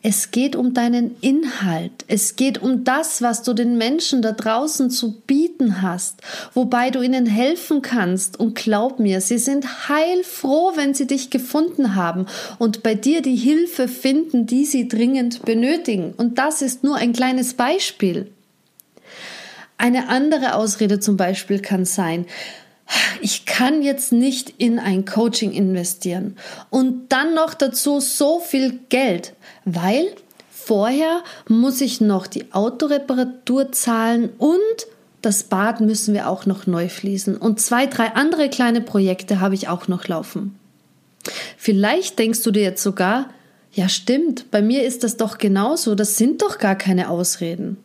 Es 0.08 0.30
geht 0.30 0.54
um 0.54 0.72
deinen 0.72 1.16
Inhalt. 1.20 2.04
Es 2.06 2.36
geht 2.36 2.62
um 2.62 2.84
das, 2.84 3.22
was 3.22 3.42
du 3.42 3.54
den 3.54 3.76
Menschen 3.76 4.22
da 4.22 4.30
draußen 4.30 4.88
zu 4.88 5.20
bieten 5.22 5.82
hast, 5.82 6.20
wobei 6.54 6.90
du 6.90 7.02
ihnen 7.02 7.26
helfen 7.26 7.82
kannst. 7.82 8.38
Und 8.38 8.54
glaub 8.54 9.00
mir, 9.00 9.20
sie 9.20 9.38
sind 9.38 9.88
heilfroh, 9.88 10.76
wenn 10.76 10.94
sie 10.94 11.08
dich 11.08 11.30
gefunden 11.30 11.96
haben 11.96 12.26
und 12.60 12.84
bei 12.84 12.94
dir 12.94 13.20
die 13.20 13.34
Hilfe 13.34 13.88
finden, 13.88 14.46
die 14.46 14.64
sie 14.64 14.86
dringend 14.86 15.44
benötigen. 15.44 16.14
Und 16.16 16.38
das 16.38 16.62
ist 16.62 16.84
nur 16.84 16.94
ein 16.94 17.12
kleines 17.12 17.54
Beispiel. 17.54 18.30
Eine 19.76 20.08
andere 20.08 20.54
Ausrede 20.54 21.00
zum 21.00 21.16
Beispiel 21.16 21.58
kann 21.58 21.84
sein, 21.84 22.26
ich 23.20 23.46
kann 23.46 23.82
jetzt 23.82 24.12
nicht 24.12 24.54
in 24.58 24.78
ein 24.78 25.04
Coaching 25.04 25.52
investieren 25.52 26.36
und 26.70 27.08
dann 27.08 27.34
noch 27.34 27.54
dazu 27.54 28.00
so 28.00 28.40
viel 28.40 28.78
Geld, 28.88 29.34
weil 29.64 30.06
vorher 30.50 31.22
muss 31.48 31.80
ich 31.80 32.00
noch 32.00 32.26
die 32.26 32.52
Autoreparatur 32.52 33.72
zahlen 33.72 34.30
und 34.38 34.58
das 35.22 35.44
Bad 35.44 35.80
müssen 35.80 36.14
wir 36.14 36.28
auch 36.28 36.46
noch 36.46 36.66
neu 36.66 36.88
fließen 36.88 37.36
und 37.36 37.60
zwei, 37.60 37.86
drei 37.86 38.14
andere 38.14 38.48
kleine 38.48 38.80
Projekte 38.80 39.40
habe 39.40 39.54
ich 39.54 39.68
auch 39.68 39.88
noch 39.88 40.06
laufen. 40.06 40.58
Vielleicht 41.56 42.18
denkst 42.18 42.42
du 42.42 42.52
dir 42.52 42.62
jetzt 42.62 42.82
sogar, 42.82 43.30
ja 43.72 43.88
stimmt, 43.88 44.50
bei 44.50 44.62
mir 44.62 44.84
ist 44.84 45.02
das 45.02 45.16
doch 45.16 45.38
genauso, 45.38 45.94
das 45.94 46.16
sind 46.16 46.42
doch 46.42 46.58
gar 46.58 46.76
keine 46.76 47.10
Ausreden. 47.10 47.78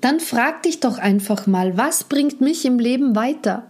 Dann 0.00 0.20
frag 0.20 0.62
dich 0.62 0.80
doch 0.80 0.98
einfach 0.98 1.46
mal, 1.46 1.76
was 1.76 2.04
bringt 2.04 2.40
mich 2.40 2.64
im 2.64 2.78
Leben 2.78 3.16
weiter? 3.16 3.69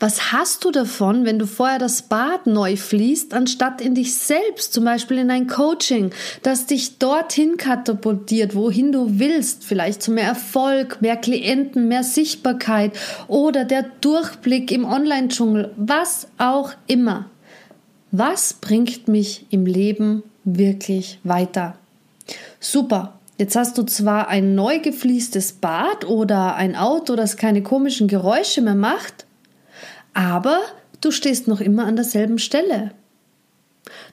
Was 0.00 0.32
hast 0.32 0.64
du 0.64 0.70
davon, 0.70 1.24
wenn 1.24 1.38
du 1.38 1.46
vorher 1.46 1.78
das 1.78 2.02
Bad 2.02 2.46
neu 2.46 2.76
fließt, 2.76 3.34
anstatt 3.34 3.80
in 3.80 3.94
dich 3.94 4.14
selbst, 4.16 4.72
zum 4.72 4.84
Beispiel 4.84 5.18
in 5.18 5.30
ein 5.30 5.46
Coaching, 5.46 6.10
das 6.42 6.66
dich 6.66 6.98
dorthin 6.98 7.56
katapultiert, 7.56 8.54
wohin 8.54 8.92
du 8.92 9.18
willst, 9.18 9.64
vielleicht 9.64 10.02
zu 10.02 10.10
mehr 10.10 10.26
Erfolg, 10.26 11.00
mehr 11.00 11.16
Klienten, 11.16 11.88
mehr 11.88 12.04
Sichtbarkeit 12.04 12.92
oder 13.26 13.64
der 13.64 13.84
Durchblick 14.00 14.70
im 14.72 14.84
Online-Dschungel, 14.84 15.72
was 15.76 16.28
auch 16.38 16.72
immer. 16.86 17.26
Was 18.10 18.54
bringt 18.54 19.06
mich 19.08 19.46
im 19.50 19.66
Leben 19.66 20.22
wirklich 20.44 21.18
weiter? 21.24 21.76
Super. 22.60 23.14
Jetzt 23.36 23.54
hast 23.54 23.78
du 23.78 23.84
zwar 23.84 24.26
ein 24.26 24.56
neu 24.56 24.80
gefliestes 24.80 25.52
Bad 25.52 26.04
oder 26.04 26.56
ein 26.56 26.74
Auto, 26.74 27.14
das 27.14 27.36
keine 27.36 27.62
komischen 27.62 28.08
Geräusche 28.08 28.62
mehr 28.62 28.74
macht, 28.74 29.26
aber 30.18 30.58
du 31.00 31.12
stehst 31.12 31.46
noch 31.46 31.60
immer 31.60 31.86
an 31.86 31.94
derselben 31.94 32.40
Stelle. 32.40 32.90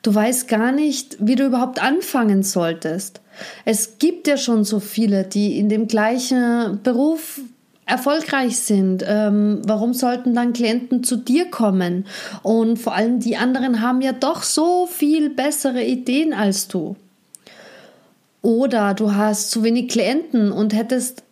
Du 0.03 0.13
weißt 0.13 0.47
gar 0.47 0.71
nicht, 0.71 1.17
wie 1.19 1.33
du 1.33 1.47
überhaupt 1.47 1.81
anfangen 1.81 2.43
solltest. 2.43 3.21
Es 3.65 3.97
gibt 3.97 4.27
ja 4.27 4.37
schon 4.37 4.63
so 4.63 4.79
viele, 4.79 5.23
die 5.23 5.57
in 5.57 5.67
dem 5.67 5.87
gleichen 5.87 6.79
Beruf 6.83 7.41
erfolgreich 7.87 8.59
sind. 8.59 9.03
Ähm, 9.07 9.63
warum 9.65 9.95
sollten 9.95 10.35
dann 10.35 10.53
Klienten 10.53 11.03
zu 11.03 11.15
dir 11.15 11.49
kommen? 11.49 12.05
Und 12.43 12.77
vor 12.77 12.93
allem 12.93 13.19
die 13.19 13.35
anderen 13.35 13.81
haben 13.81 14.01
ja 14.01 14.13
doch 14.13 14.43
so 14.43 14.85
viel 14.85 15.31
bessere 15.31 15.83
Ideen 15.83 16.33
als 16.33 16.67
du. 16.67 16.95
Oder 18.43 18.93
du 18.93 19.15
hast 19.15 19.49
zu 19.49 19.63
wenig 19.63 19.87
Klienten 19.87 20.51
und 20.51 20.75
hättest 20.75 21.24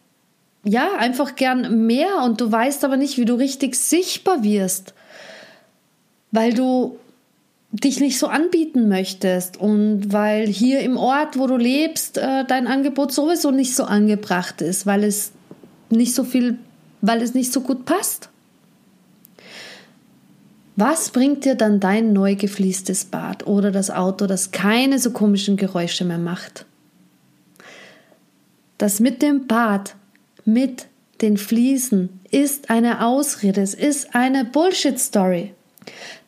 ja, 0.64 0.96
einfach 0.98 1.36
gern 1.36 1.86
mehr 1.86 2.24
und 2.24 2.40
du 2.40 2.52
weißt 2.52 2.86
aber 2.86 2.98
nicht, 2.98 3.18
wie 3.18 3.26
du 3.26 3.36
richtig 3.36 3.76
sichtbar 3.76 4.44
wirst, 4.44 4.94
weil 6.32 6.54
du 6.54 6.98
dich 7.72 8.00
nicht 8.00 8.20
so 8.20 8.28
anbieten 8.28 8.88
möchtest 8.88 9.58
und 9.58 10.14
weil 10.14 10.48
hier 10.48 10.82
im 10.82 10.96
Ort, 10.96 11.38
wo 11.38 11.48
du 11.48 11.58
lebst, 11.58 12.18
äh, 12.18 12.46
dein 12.46 12.68
Angebot 12.68 13.12
sowieso 13.12 13.52
nicht 13.52 13.76
so 13.76 13.84
angebracht 13.84 14.62
ist, 14.62 14.86
weil 14.86 15.04
es 15.04 15.32
nicht 15.90 16.14
so 16.14 16.24
viel, 16.24 16.58
weil 17.02 17.22
es 17.22 17.34
nicht 17.34 17.52
so 17.52 17.62
gut 17.62 17.86
passt. 17.86 18.30
Was 20.76 21.10
bringt 21.10 21.46
dir 21.46 21.56
dann 21.56 21.80
dein 21.80 22.14
neu 22.14 22.36
gefliestes 22.36 23.06
Bad 23.06 23.46
oder 23.46 23.72
das 23.72 23.92
Auto, 23.92 24.28
das 24.28 24.52
keine 24.52 24.98
so 24.98 25.12
komischen 25.12 25.58
Geräusche 25.58 26.06
mehr 26.06 26.18
macht? 26.18 26.66
Das 28.78 29.00
mit 29.00 29.22
dem 29.22 29.46
Bad 29.46 29.96
mit 30.46 30.88
den 31.22 31.38
Fliesen 31.38 32.20
ist 32.32 32.70
eine 32.70 33.06
Ausrede, 33.06 33.62
es 33.62 33.74
ist 33.74 34.16
eine 34.16 34.46
Bullshit-Story. 34.46 35.54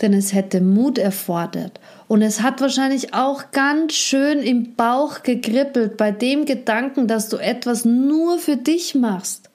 Denn 0.01 0.13
es 0.13 0.33
hätte 0.33 0.59
Mut 0.59 0.97
erfordert 0.97 1.79
und 2.07 2.21
es 2.21 2.41
hat 2.41 2.61
wahrscheinlich 2.61 3.13
auch 3.13 3.51
ganz 3.51 3.93
schön 3.93 4.39
im 4.39 4.75
Bauch 4.75 5.23
gegribbelt 5.23 5.97
bei 5.97 6.11
dem 6.11 6.45
Gedanken, 6.45 7.07
dass 7.07 7.29
du 7.29 7.37
etwas 7.37 7.85
nur 7.85 8.37
für 8.37 8.57
dich 8.57 8.95
machst 8.95 9.49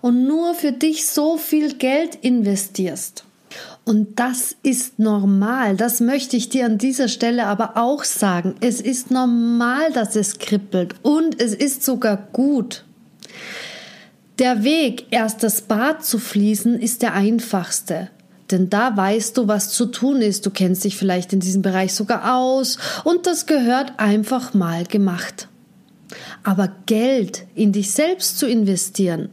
und 0.00 0.26
nur 0.26 0.54
für 0.54 0.72
dich 0.72 1.06
so 1.06 1.36
viel 1.36 1.74
Geld 1.74 2.14
investierst. 2.14 3.24
Und 3.84 4.20
das 4.20 4.54
ist 4.62 4.98
normal. 4.98 5.76
Das 5.76 6.00
möchte 6.00 6.36
ich 6.36 6.48
dir 6.48 6.64
an 6.64 6.78
dieser 6.78 7.08
Stelle 7.08 7.46
aber 7.46 7.76
auch 7.76 8.04
sagen. 8.04 8.54
Es 8.60 8.80
ist 8.80 9.10
normal, 9.10 9.92
dass 9.92 10.14
es 10.16 10.38
kribbelt 10.38 10.94
und 11.02 11.40
es 11.42 11.54
ist 11.54 11.82
sogar 11.82 12.28
gut. 12.32 12.84
Der 14.40 14.64
Weg, 14.64 15.08
erst 15.10 15.42
das 15.42 15.60
Bad 15.60 16.02
zu 16.02 16.18
fließen, 16.18 16.80
ist 16.80 17.02
der 17.02 17.12
einfachste. 17.12 18.08
Denn 18.50 18.70
da 18.70 18.96
weißt 18.96 19.36
du, 19.36 19.48
was 19.48 19.70
zu 19.70 19.84
tun 19.84 20.22
ist. 20.22 20.46
Du 20.46 20.50
kennst 20.50 20.82
dich 20.82 20.96
vielleicht 20.96 21.34
in 21.34 21.40
diesem 21.40 21.60
Bereich 21.60 21.92
sogar 21.92 22.34
aus 22.34 22.78
und 23.04 23.26
das 23.26 23.44
gehört 23.44 23.92
einfach 23.98 24.54
mal 24.54 24.84
gemacht. 24.84 25.46
Aber 26.42 26.72
Geld 26.86 27.44
in 27.54 27.72
dich 27.72 27.90
selbst 27.90 28.38
zu 28.38 28.48
investieren 28.48 29.28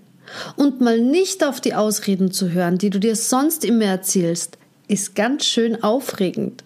und 0.58 0.82
mal 0.82 1.00
nicht 1.00 1.42
auf 1.46 1.62
die 1.62 1.74
Ausreden 1.74 2.32
zu 2.32 2.52
hören, 2.52 2.78
die 2.78 2.90
du 2.90 3.00
dir 3.00 3.16
sonst 3.16 3.64
immer 3.64 3.86
erzählst, 3.86 4.58
ist 4.90 5.16
ganz 5.16 5.46
schön 5.46 5.84
aufregend. 5.84 6.66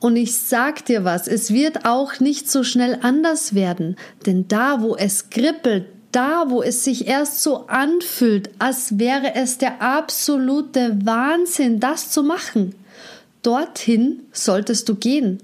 Und 0.00 0.16
ich 0.16 0.38
sag 0.38 0.86
dir 0.86 1.04
was, 1.04 1.28
es 1.28 1.52
wird 1.52 1.84
auch 1.84 2.18
nicht 2.18 2.50
so 2.50 2.64
schnell 2.64 2.98
anders 3.02 3.54
werden, 3.54 3.96
denn 4.24 4.48
da, 4.48 4.80
wo 4.80 4.96
es 4.96 5.28
kribbelt, 5.28 5.84
da, 6.12 6.46
wo 6.48 6.62
es 6.62 6.84
sich 6.84 7.06
erst 7.06 7.42
so 7.42 7.66
anfühlt, 7.66 8.50
als 8.58 8.98
wäre 8.98 9.34
es 9.34 9.58
der 9.58 9.82
absolute 9.82 10.98
Wahnsinn, 11.04 11.80
das 11.80 12.10
zu 12.10 12.22
machen. 12.22 12.74
Dorthin 13.42 14.20
solltest 14.32 14.88
du 14.88 14.94
gehen. 14.94 15.38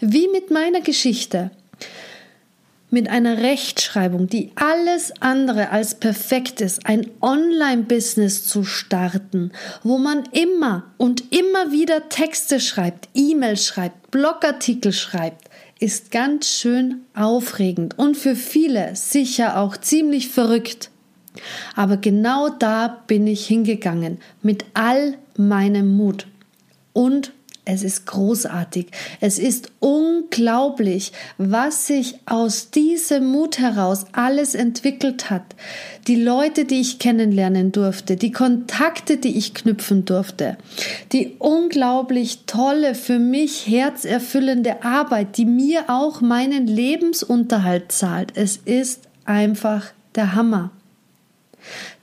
Wie 0.00 0.28
mit 0.28 0.50
meiner 0.50 0.80
Geschichte. 0.80 1.50
Mit 2.90 3.10
einer 3.10 3.36
Rechtschreibung, 3.38 4.28
die 4.28 4.50
alles 4.54 5.12
andere 5.20 5.68
als 5.70 5.96
perfekt 5.96 6.62
ist, 6.62 6.86
ein 6.86 7.06
Online-Business 7.20 8.46
zu 8.46 8.64
starten, 8.64 9.52
wo 9.82 9.98
man 9.98 10.24
immer 10.32 10.84
und 10.96 11.30
immer 11.30 11.70
wieder 11.70 12.08
Texte 12.08 12.60
schreibt, 12.60 13.10
E-Mails 13.12 13.66
schreibt, 13.66 14.10
Blogartikel 14.10 14.94
schreibt, 14.94 15.47
ist 15.80 16.10
ganz 16.10 16.48
schön 16.48 17.02
aufregend 17.14 17.98
und 17.98 18.16
für 18.16 18.34
viele 18.34 18.96
sicher 18.96 19.58
auch 19.58 19.76
ziemlich 19.76 20.28
verrückt. 20.28 20.90
Aber 21.76 21.96
genau 21.96 22.48
da 22.48 23.02
bin 23.06 23.26
ich 23.26 23.46
hingegangen 23.46 24.18
mit 24.42 24.64
all 24.74 25.16
meinem 25.36 25.96
Mut 25.96 26.26
und 26.92 27.32
es 27.70 27.82
ist 27.82 28.06
großartig. 28.06 28.86
Es 29.20 29.38
ist 29.38 29.72
unglaublich, 29.78 31.12
was 31.36 31.86
sich 31.86 32.14
aus 32.24 32.70
diesem 32.70 33.26
Mut 33.26 33.58
heraus 33.58 34.06
alles 34.12 34.54
entwickelt 34.54 35.28
hat. 35.28 35.42
Die 36.06 36.16
Leute, 36.16 36.64
die 36.64 36.80
ich 36.80 36.98
kennenlernen 36.98 37.70
durfte, 37.70 38.16
die 38.16 38.32
Kontakte, 38.32 39.18
die 39.18 39.36
ich 39.36 39.52
knüpfen 39.52 40.06
durfte, 40.06 40.56
die 41.12 41.36
unglaublich 41.38 42.46
tolle, 42.46 42.94
für 42.94 43.18
mich 43.18 43.66
herzerfüllende 43.66 44.82
Arbeit, 44.82 45.36
die 45.36 45.44
mir 45.44 45.90
auch 45.90 46.22
meinen 46.22 46.66
Lebensunterhalt 46.66 47.92
zahlt. 47.92 48.32
Es 48.34 48.56
ist 48.56 49.02
einfach 49.26 49.88
der 50.14 50.34
Hammer. 50.34 50.70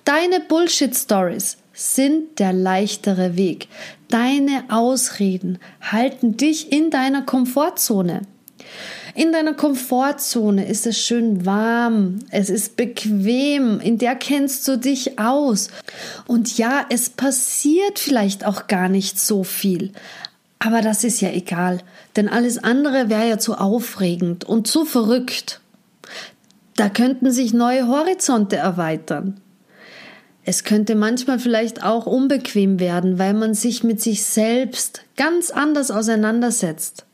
Deine 0.03 0.41
Bullshit-Stories 0.41 1.57
sind 1.75 2.39
der 2.39 2.53
leichtere 2.53 3.35
Weg. 3.35 3.67
Deine 4.09 4.65
Ausreden 4.69 5.59
halten 5.81 6.37
dich 6.37 6.71
in 6.71 6.91
deiner 6.91 7.23
Komfortzone. 7.23 8.21
In 9.15 9.31
deiner 9.31 9.53
Komfortzone 9.53 10.67
ist 10.67 10.85
es 10.85 10.99
schön 10.99 11.45
warm, 11.45 12.19
es 12.31 12.49
ist 12.49 12.75
bequem, 12.75 13.79
in 13.79 13.97
der 13.97 14.15
kennst 14.15 14.67
du 14.67 14.77
dich 14.77 15.17
aus. 15.17 15.69
Und 16.27 16.57
ja, 16.57 16.85
es 16.89 17.09
passiert 17.09 17.97
vielleicht 17.97 18.45
auch 18.45 18.67
gar 18.67 18.89
nicht 18.89 19.17
so 19.19 19.45
viel. 19.45 19.93
Aber 20.59 20.81
das 20.81 21.03
ist 21.03 21.21
ja 21.21 21.29
egal, 21.29 21.79
denn 22.17 22.27
alles 22.27 22.61
andere 22.61 23.09
wäre 23.09 23.29
ja 23.29 23.37
zu 23.37 23.55
aufregend 23.55 24.43
und 24.43 24.67
zu 24.67 24.83
verrückt. 24.83 25.61
Da 26.75 26.89
könnten 26.89 27.31
sich 27.31 27.53
neue 27.53 27.87
Horizonte 27.87 28.57
erweitern. 28.57 29.39
Es 30.47 30.63
könnte 30.63 30.93
manchmal 30.93 31.39
vielleicht 31.39 31.83
auch 31.83 32.05
unbequem 32.05 32.79
werden, 32.79 33.17
weil 33.17 33.33
man 33.33 33.55
sich 33.55 33.83
mit 33.83 33.99
sich 33.99 34.23
selbst 34.23 35.01
ganz 35.17 35.49
anders 35.49 35.89
auseinandersetzt. 35.89 37.05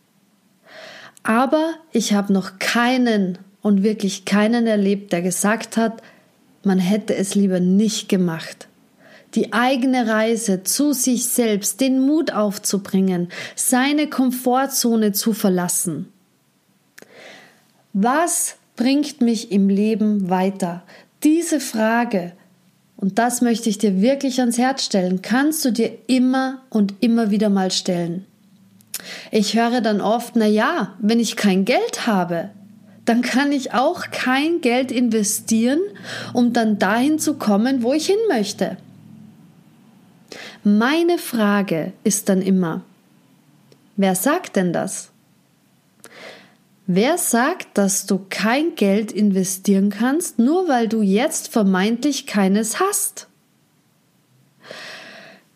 Aber 1.23 1.71
ich 1.93 2.13
habe 2.13 2.33
noch 2.33 2.59
keinen 2.59 3.37
und 3.61 3.83
wirklich 3.83 4.25
keinen 4.25 4.67
erlebt, 4.67 5.13
der 5.13 5.21
gesagt 5.21 5.77
hat, 5.77 6.01
man 6.63 6.77
hätte 6.77 7.15
es 7.15 7.33
lieber 7.33 7.61
nicht 7.61 8.09
gemacht. 8.09 8.67
Die 9.35 9.53
eigene 9.53 10.07
Reise 10.07 10.63
zu 10.63 10.91
sich 10.91 11.25
selbst, 11.25 11.79
den 11.79 12.01
Mut 12.01 12.33
aufzubringen, 12.33 13.29
seine 13.55 14.07
Komfortzone 14.07 15.13
zu 15.13 15.31
verlassen. 15.31 16.11
Was 17.93 18.57
bringt 18.75 19.21
mich 19.21 19.53
im 19.53 19.69
Leben 19.69 20.29
weiter? 20.29 20.83
Diese 21.23 21.61
Frage 21.61 22.33
und 23.01 23.17
das 23.17 23.41
möchte 23.41 23.67
ich 23.69 23.79
dir 23.79 23.99
wirklich 23.99 24.39
ans 24.39 24.59
Herz 24.59 24.85
stellen, 24.85 25.21
kannst 25.21 25.65
du 25.65 25.71
dir 25.71 25.91
immer 26.07 26.61
und 26.69 26.93
immer 27.01 27.31
wieder 27.31 27.49
mal 27.49 27.71
stellen. 27.71 28.25
Ich 29.31 29.55
höre 29.55 29.81
dann 29.81 30.01
oft, 30.01 30.35
na 30.35 30.45
ja, 30.45 30.93
wenn 30.99 31.19
ich 31.19 31.35
kein 31.35 31.65
Geld 31.65 32.05
habe, 32.05 32.51
dann 33.05 33.23
kann 33.23 33.51
ich 33.51 33.73
auch 33.73 34.11
kein 34.11 34.61
Geld 34.61 34.91
investieren, 34.91 35.79
um 36.33 36.53
dann 36.53 36.77
dahin 36.77 37.17
zu 37.17 37.33
kommen, 37.33 37.81
wo 37.81 37.93
ich 37.93 38.05
hin 38.05 38.19
möchte. 38.29 38.77
Meine 40.63 41.17
Frage 41.17 41.93
ist 42.03 42.29
dann 42.29 42.43
immer, 42.43 42.83
wer 43.97 44.13
sagt 44.13 44.55
denn 44.55 44.73
das? 44.73 45.09
Wer 46.87 47.17
sagt, 47.17 47.77
dass 47.77 48.05
du 48.05 48.19
kein 48.29 48.75
Geld 48.75 49.11
investieren 49.11 49.89
kannst, 49.89 50.39
nur 50.39 50.67
weil 50.67 50.87
du 50.87 51.01
jetzt 51.01 51.49
vermeintlich 51.49 52.25
keines 52.25 52.79
hast? 52.79 53.27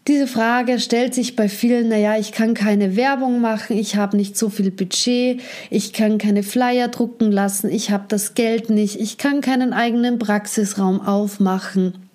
Diese 0.08 0.28
Frage 0.28 0.80
stellt 0.80 1.16
sich 1.16 1.36
bei 1.36 1.50
vielen, 1.50 1.90
naja, 1.90 2.16
ich 2.20 2.32
kann 2.32 2.54
keine 2.54 2.96
Werbung 2.96 3.42
machen, 3.42 3.76
ich 3.76 3.96
habe 3.96 4.16
nicht 4.16 4.38
so 4.38 4.50
viel 4.50 4.70
Budget, 4.70 5.42
ich 5.72 5.94
kann 5.94 6.20
keine 6.20 6.44
Flyer 6.44 6.90
drucken 6.90 7.32
lassen, 7.32 7.72
ich 7.72 7.90
habe 7.90 8.06
das 8.08 8.36
Geld 8.36 8.70
nicht, 8.70 9.00
ich 9.00 9.18
kann 9.18 9.42
keinen 9.42 9.74
eigenen 9.74 10.20
Praxisraum 10.20 11.02
aufmachen, 11.02 12.06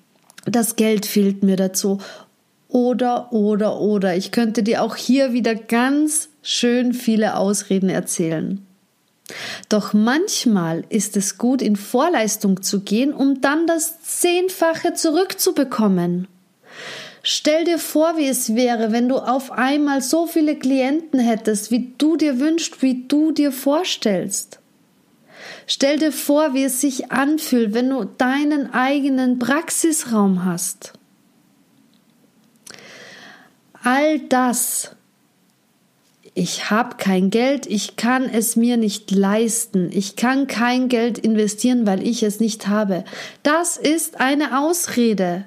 das 0.45 0.77
Geld 0.77 1.05
fehlt 1.05 1.43
mir 1.43 1.57
dazu. 1.57 1.99
Oder, 2.69 3.33
oder, 3.33 3.81
oder. 3.81 4.17
Ich 4.17 4.31
könnte 4.31 4.63
dir 4.63 4.85
auch 4.85 4.95
hier 4.95 5.33
wieder 5.33 5.57
ganz 5.57 6.29
schön 6.43 6.95
viele 6.95 7.37
Ausreden 7.37 7.89
erzählen. 7.89 8.65
Doch 9.69 9.93
manchmal 9.93 10.85
ist 10.89 11.17
es 11.17 11.39
gut, 11.39 11.63
in 11.63 11.77
Vorleistung 11.77 12.63
zu 12.63 12.81
gehen, 12.81 13.13
um 13.13 13.41
dann 13.41 13.67
das 13.67 14.03
Zehnfache 14.03 14.95
zurückzubekommen. 14.95 16.29
Stell 17.23 17.65
dir 17.65 17.79
vor, 17.79 18.17
wie 18.17 18.29
es 18.29 18.55
wäre, 18.55 18.93
wenn 18.93 19.09
du 19.09 19.17
auf 19.17 19.53
einmal 19.53 20.01
so 20.01 20.27
viele 20.27 20.57
Klienten 20.57 21.21
hättest, 21.21 21.71
wie 21.71 21.93
du 21.99 22.17
dir 22.17 22.41
wünschst, 22.41 22.83
wie 22.83 23.07
du 23.07 23.33
dir 23.33 23.53
vorstellst. 23.53 24.59
Stell 25.67 25.99
dir 25.99 26.13
vor, 26.13 26.55
wie 26.55 26.65
es 26.65 26.81
sich 26.81 27.13
anfühlt, 27.13 27.75
wenn 27.75 27.91
du 27.91 28.05
deinen 28.05 28.73
eigenen 28.73 29.39
Praxisraum 29.39 30.45
hast. 30.45 30.95
All 33.83 34.19
das 34.19 34.97
ich 36.35 36.71
habe 36.71 36.97
kein 36.97 37.31
Geld, 37.31 37.67
ich 37.67 37.97
kann 37.97 38.29
es 38.29 38.57
mir 38.57 38.77
nicht 38.77 39.11
leisten, 39.11 39.91
ich 39.93 40.17
kann 40.17 40.47
kein 40.47 40.89
Geld 40.89 41.19
investieren, 41.19 41.87
weil 41.87 42.07
ich 42.07 42.23
es 42.23 42.41
nicht 42.41 42.69
habe. 42.69 43.05
Das 43.43 43.77
ist 43.77 44.21
eine 44.21 44.61
Ausrede. 44.61 45.47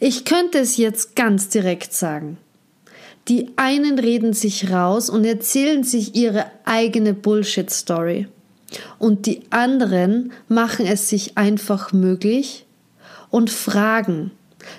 Ich 0.00 0.24
könnte 0.24 0.58
es 0.58 0.76
jetzt 0.76 1.16
ganz 1.16 1.48
direkt 1.48 1.92
sagen. 1.92 2.38
Die 3.28 3.50
einen 3.56 3.98
reden 3.98 4.32
sich 4.32 4.70
raus 4.70 5.10
und 5.10 5.24
erzählen 5.24 5.82
sich 5.82 6.14
ihre 6.14 6.46
eigene 6.64 7.12
Bullshit-Story. 7.12 8.28
Und 8.98 9.26
die 9.26 9.42
anderen 9.50 10.32
machen 10.48 10.86
es 10.86 11.08
sich 11.08 11.36
einfach 11.36 11.92
möglich 11.92 12.66
und 13.30 13.50
fragen. 13.50 14.30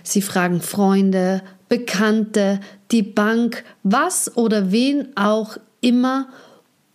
Sie 0.03 0.21
fragen 0.21 0.61
Freunde, 0.61 1.41
Bekannte, 1.69 2.61
die 2.91 3.03
Bank, 3.03 3.63
was 3.83 4.35
oder 4.37 4.71
wen 4.71 5.15
auch 5.15 5.57
immer, 5.81 6.29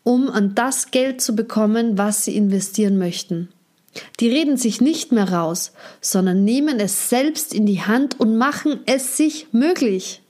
um 0.02 0.30
an 0.30 0.54
das 0.54 0.90
Geld 0.90 1.20
zu 1.20 1.36
bekommen, 1.36 1.98
was 1.98 2.24
sie 2.24 2.36
investieren 2.36 2.98
möchten. 2.98 3.48
Die 4.20 4.28
reden 4.28 4.56
sich 4.56 4.80
nicht 4.80 5.12
mehr 5.12 5.32
raus, 5.32 5.72
sondern 6.00 6.44
nehmen 6.44 6.80
es 6.80 7.10
selbst 7.10 7.52
in 7.52 7.66
die 7.66 7.82
Hand 7.82 8.18
und 8.18 8.36
machen 8.36 8.80
es 8.86 9.16
sich 9.16 9.48
möglich. 9.52 10.22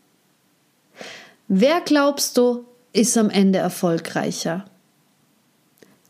Wer 1.48 1.80
glaubst 1.80 2.36
du, 2.36 2.64
ist 2.92 3.16
am 3.16 3.30
Ende 3.30 3.58
erfolgreicher? 3.58 4.64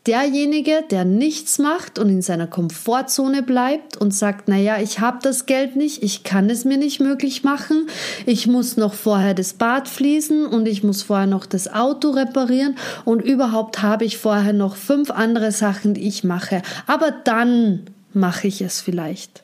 Derjenige, 0.07 0.83
der 0.89 1.05
nichts 1.05 1.59
macht 1.59 1.97
und 1.97 2.09
in 2.09 2.21
seiner 2.21 2.47
Komfortzone 2.47 3.41
bleibt 3.41 3.95
und 3.97 4.13
sagt, 4.13 4.49
naja, 4.49 4.77
ich 4.81 4.99
habe 4.99 5.19
das 5.21 5.45
Geld 5.45 5.75
nicht, 5.75 6.03
ich 6.03 6.23
kann 6.23 6.49
es 6.49 6.65
mir 6.65 6.77
nicht 6.77 6.99
möglich 6.99 7.43
machen, 7.43 7.87
ich 8.25 8.47
muss 8.47 8.75
noch 8.75 8.93
vorher 8.93 9.33
das 9.33 9.53
Bad 9.53 9.87
fließen 9.87 10.45
und 10.45 10.67
ich 10.67 10.83
muss 10.83 11.03
vorher 11.03 11.27
noch 11.27 11.45
das 11.45 11.73
Auto 11.73 12.09
reparieren 12.09 12.75
und 13.05 13.21
überhaupt 13.21 13.81
habe 13.81 14.03
ich 14.03 14.17
vorher 14.17 14.53
noch 14.53 14.75
fünf 14.75 15.09
andere 15.09 15.51
Sachen, 15.51 15.93
die 15.93 16.07
ich 16.07 16.23
mache, 16.23 16.61
aber 16.85 17.11
dann 17.11 17.83
mache 18.13 18.47
ich 18.47 18.61
es 18.61 18.81
vielleicht. 18.81 19.43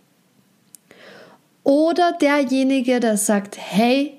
Oder 1.63 2.13
derjenige, 2.19 2.99
der 2.99 3.15
sagt, 3.15 3.57
hey, 3.57 4.13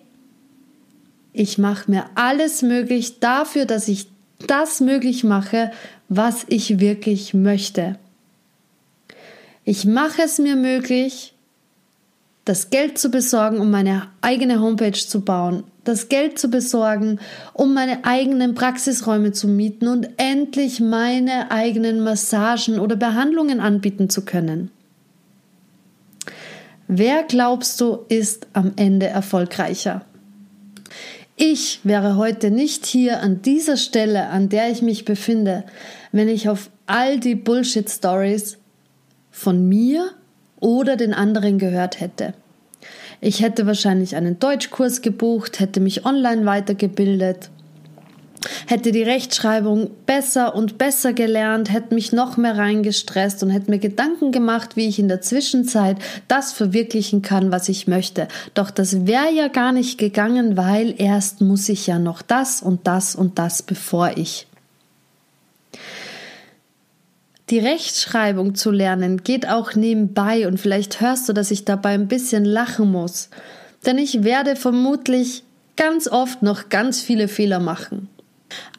ich 1.33 1.59
mache 1.59 1.91
mir 1.91 2.05
alles 2.15 2.63
möglich 2.63 3.21
dafür, 3.21 3.67
dass 3.67 3.89
ich 3.89 4.10
das 4.47 4.81
möglich 4.81 5.25
mache, 5.25 5.71
was 6.09 6.45
ich 6.49 6.81
wirklich 6.81 7.35
möchte. 7.35 7.99
Ich 9.65 9.85
mache 9.85 10.23
es 10.23 10.39
mir 10.39 10.57
möglich, 10.57 11.35
das 12.45 12.71
Geld 12.71 12.99
zu 12.99 13.11
besorgen, 13.11 13.61
um 13.61 13.71
meine 13.71 14.09
eigene 14.23 14.61
Homepage 14.61 14.93
zu 14.93 15.21
bauen, 15.21 15.65
das 15.85 16.09
Geld 16.09 16.39
zu 16.39 16.49
besorgen, 16.49 17.21
um 17.53 17.75
meine 17.75 18.05
eigenen 18.05 18.55
Praxisräume 18.55 19.33
zu 19.33 19.47
mieten 19.47 19.87
und 19.89 20.09
endlich 20.17 20.81
meine 20.81 21.51
eigenen 21.51 22.01
Massagen 22.01 22.81
oder 22.81 22.97
Behandlungen 22.97 23.61
anbieten 23.61 24.11
zu 24.11 24.25
können. 24.25 24.71
Wer 26.89 27.23
glaubst 27.23 27.81
du 27.81 28.01
ist 28.09 28.49
am 28.53 28.73
Ende 28.75 29.07
erfolgreicher? 29.07 30.05
Ich 31.43 31.81
wäre 31.85 32.17
heute 32.17 32.51
nicht 32.51 32.85
hier 32.85 33.23
an 33.23 33.41
dieser 33.41 33.79
Stelle, 33.79 34.27
an 34.27 34.51
der 34.51 34.71
ich 34.71 34.83
mich 34.83 35.07
befinde, 35.07 35.65
wenn 36.13 36.29
ich 36.29 36.51
auf 36.51 36.69
all 36.85 37.19
die 37.19 37.35
Bullshit-Stories 37.35 38.59
von 39.31 39.67
mir 39.67 40.11
oder 40.61 40.97
den 40.97 41.15
anderen 41.15 41.59
gehört 41.59 41.99
hätte. 41.99 42.35
Ich 43.23 43.41
hätte 43.41 43.67
wahrscheinlich 43.67 44.17
einen 44.17 44.39
Deutschkurs 44.39 45.01
gebucht, 45.01 45.61
hätte 45.61 45.81
mich 45.81 46.05
online 46.05 46.45
weitergebildet, 46.45 47.49
hätte 48.67 48.93
die 48.93 49.03
Rechtschreibung 49.03 49.91
besser 50.07 50.55
und 50.55 50.79
besser 50.79 51.13
gelernt, 51.13 51.73
hätte 51.73 51.95
mich 51.95 52.13
noch 52.13 52.37
mehr 52.37 52.57
reingestresst 52.57 53.43
und 53.43 53.51
hätte 53.51 53.71
mir 53.71 53.79
Gedanken 53.79 54.33
gemacht, 54.33 54.77
wie 54.77 54.89
ich 54.89 54.99
in 54.99 55.09
der 55.09 55.21
Zwischenzeit 55.21 55.97
das 56.29 56.53
verwirklichen 56.53 57.23
kann, 57.23 57.53
was 57.53 57.69
ich 57.69 57.87
möchte. 57.87 58.29
Doch 58.55 58.71
das 58.71 59.07
wäre 59.07 59.33
ja 59.33 59.49
gar 59.49 59.73
nicht 59.73 59.99
gegangen, 59.99 60.57
weil 60.57 60.95
erst 60.99 61.41
muss 61.41 61.69
ich 61.69 61.87
ja 61.87 61.99
noch 61.99 62.23
das 62.23 62.63
und 62.63 62.87
das 62.87 63.15
und 63.15 63.39
das, 63.39 63.63
bevor 63.63 64.17
ich. 64.17 64.47
Die 67.51 67.59
Rechtschreibung 67.59 68.55
zu 68.55 68.71
lernen 68.71 69.25
geht 69.25 69.49
auch 69.49 69.75
nebenbei 69.75 70.47
und 70.47 70.59
vielleicht 70.59 71.01
hörst 71.01 71.29
du, 71.29 71.33
dass 71.33 71.51
ich 71.51 71.65
dabei 71.65 71.95
ein 71.95 72.07
bisschen 72.07 72.45
lachen 72.45 72.93
muss. 72.93 73.29
Denn 73.85 73.99
ich 73.99 74.23
werde 74.23 74.55
vermutlich 74.55 75.43
ganz 75.75 76.07
oft 76.07 76.43
noch 76.43 76.69
ganz 76.69 77.01
viele 77.01 77.27
Fehler 77.27 77.59
machen. 77.59 78.09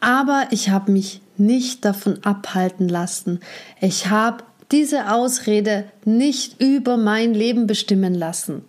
Aber 0.00 0.46
ich 0.50 0.70
habe 0.70 0.92
mich 0.92 1.20
nicht 1.36 1.84
davon 1.84 2.18
abhalten 2.24 2.88
lassen. 2.88 3.40
Ich 3.80 4.08
habe 4.08 4.44
diese 4.70 5.12
Ausrede 5.12 5.84
nicht 6.04 6.60
über 6.60 6.96
mein 6.96 7.34
Leben 7.34 7.66
bestimmen 7.66 8.14
lassen. 8.14 8.64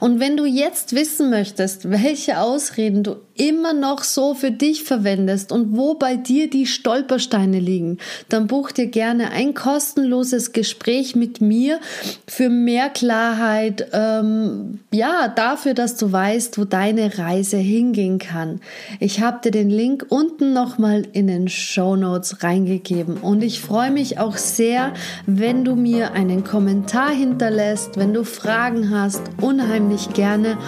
Und 0.00 0.18
wenn 0.18 0.36
du 0.36 0.44
jetzt 0.44 0.94
wissen 0.94 1.30
möchtest, 1.30 1.88
welche 1.90 2.40
Ausreden 2.40 3.04
du 3.04 3.16
immer 3.36 3.72
noch 3.72 4.02
so 4.02 4.34
für 4.34 4.50
dich 4.50 4.84
verwendest 4.84 5.52
und 5.52 5.76
wo 5.76 5.94
bei 5.94 6.16
dir 6.16 6.50
die 6.50 6.66
Stolpersteine 6.66 7.58
liegen, 7.58 7.98
dann 8.28 8.46
buch 8.46 8.72
dir 8.72 8.86
gerne 8.86 9.30
ein 9.30 9.54
kostenloses 9.54 10.52
Gespräch 10.52 11.16
mit 11.16 11.40
mir 11.40 11.80
für 12.26 12.48
mehr 12.48 12.90
Klarheit, 12.90 13.88
ähm, 13.92 14.80
ja, 14.92 15.28
dafür, 15.28 15.74
dass 15.74 15.96
du 15.96 16.12
weißt, 16.12 16.58
wo 16.58 16.64
deine 16.64 17.18
Reise 17.18 17.56
hingehen 17.56 18.18
kann. 18.18 18.60
Ich 19.00 19.20
habe 19.20 19.40
dir 19.42 19.50
den 19.50 19.70
Link 19.70 20.06
unten 20.08 20.52
nochmal 20.52 21.06
in 21.12 21.26
den 21.26 21.48
Show 21.48 21.96
Notes 21.96 22.42
reingegeben 22.42 23.16
und 23.16 23.42
ich 23.42 23.60
freue 23.60 23.90
mich 23.90 24.18
auch 24.18 24.36
sehr, 24.36 24.92
wenn 25.26 25.64
du 25.64 25.74
mir 25.74 26.12
einen 26.12 26.44
Kommentar 26.44 27.10
hinterlässt, 27.10 27.96
wenn 27.96 28.12
du 28.12 28.24
Fragen 28.24 28.90
hast, 28.90 29.22
unheimlich 29.40 30.12
gerne 30.12 30.58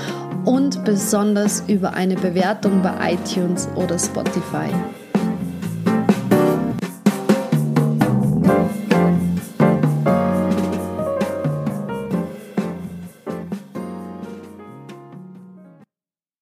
und 0.44 0.84
besonders 0.84 1.64
über 1.68 1.94
eine 1.94 2.16
Bewertung 2.60 2.82
bei 2.82 3.14
iTunes 3.14 3.68
oder 3.74 3.98
Spotify. 3.98 4.70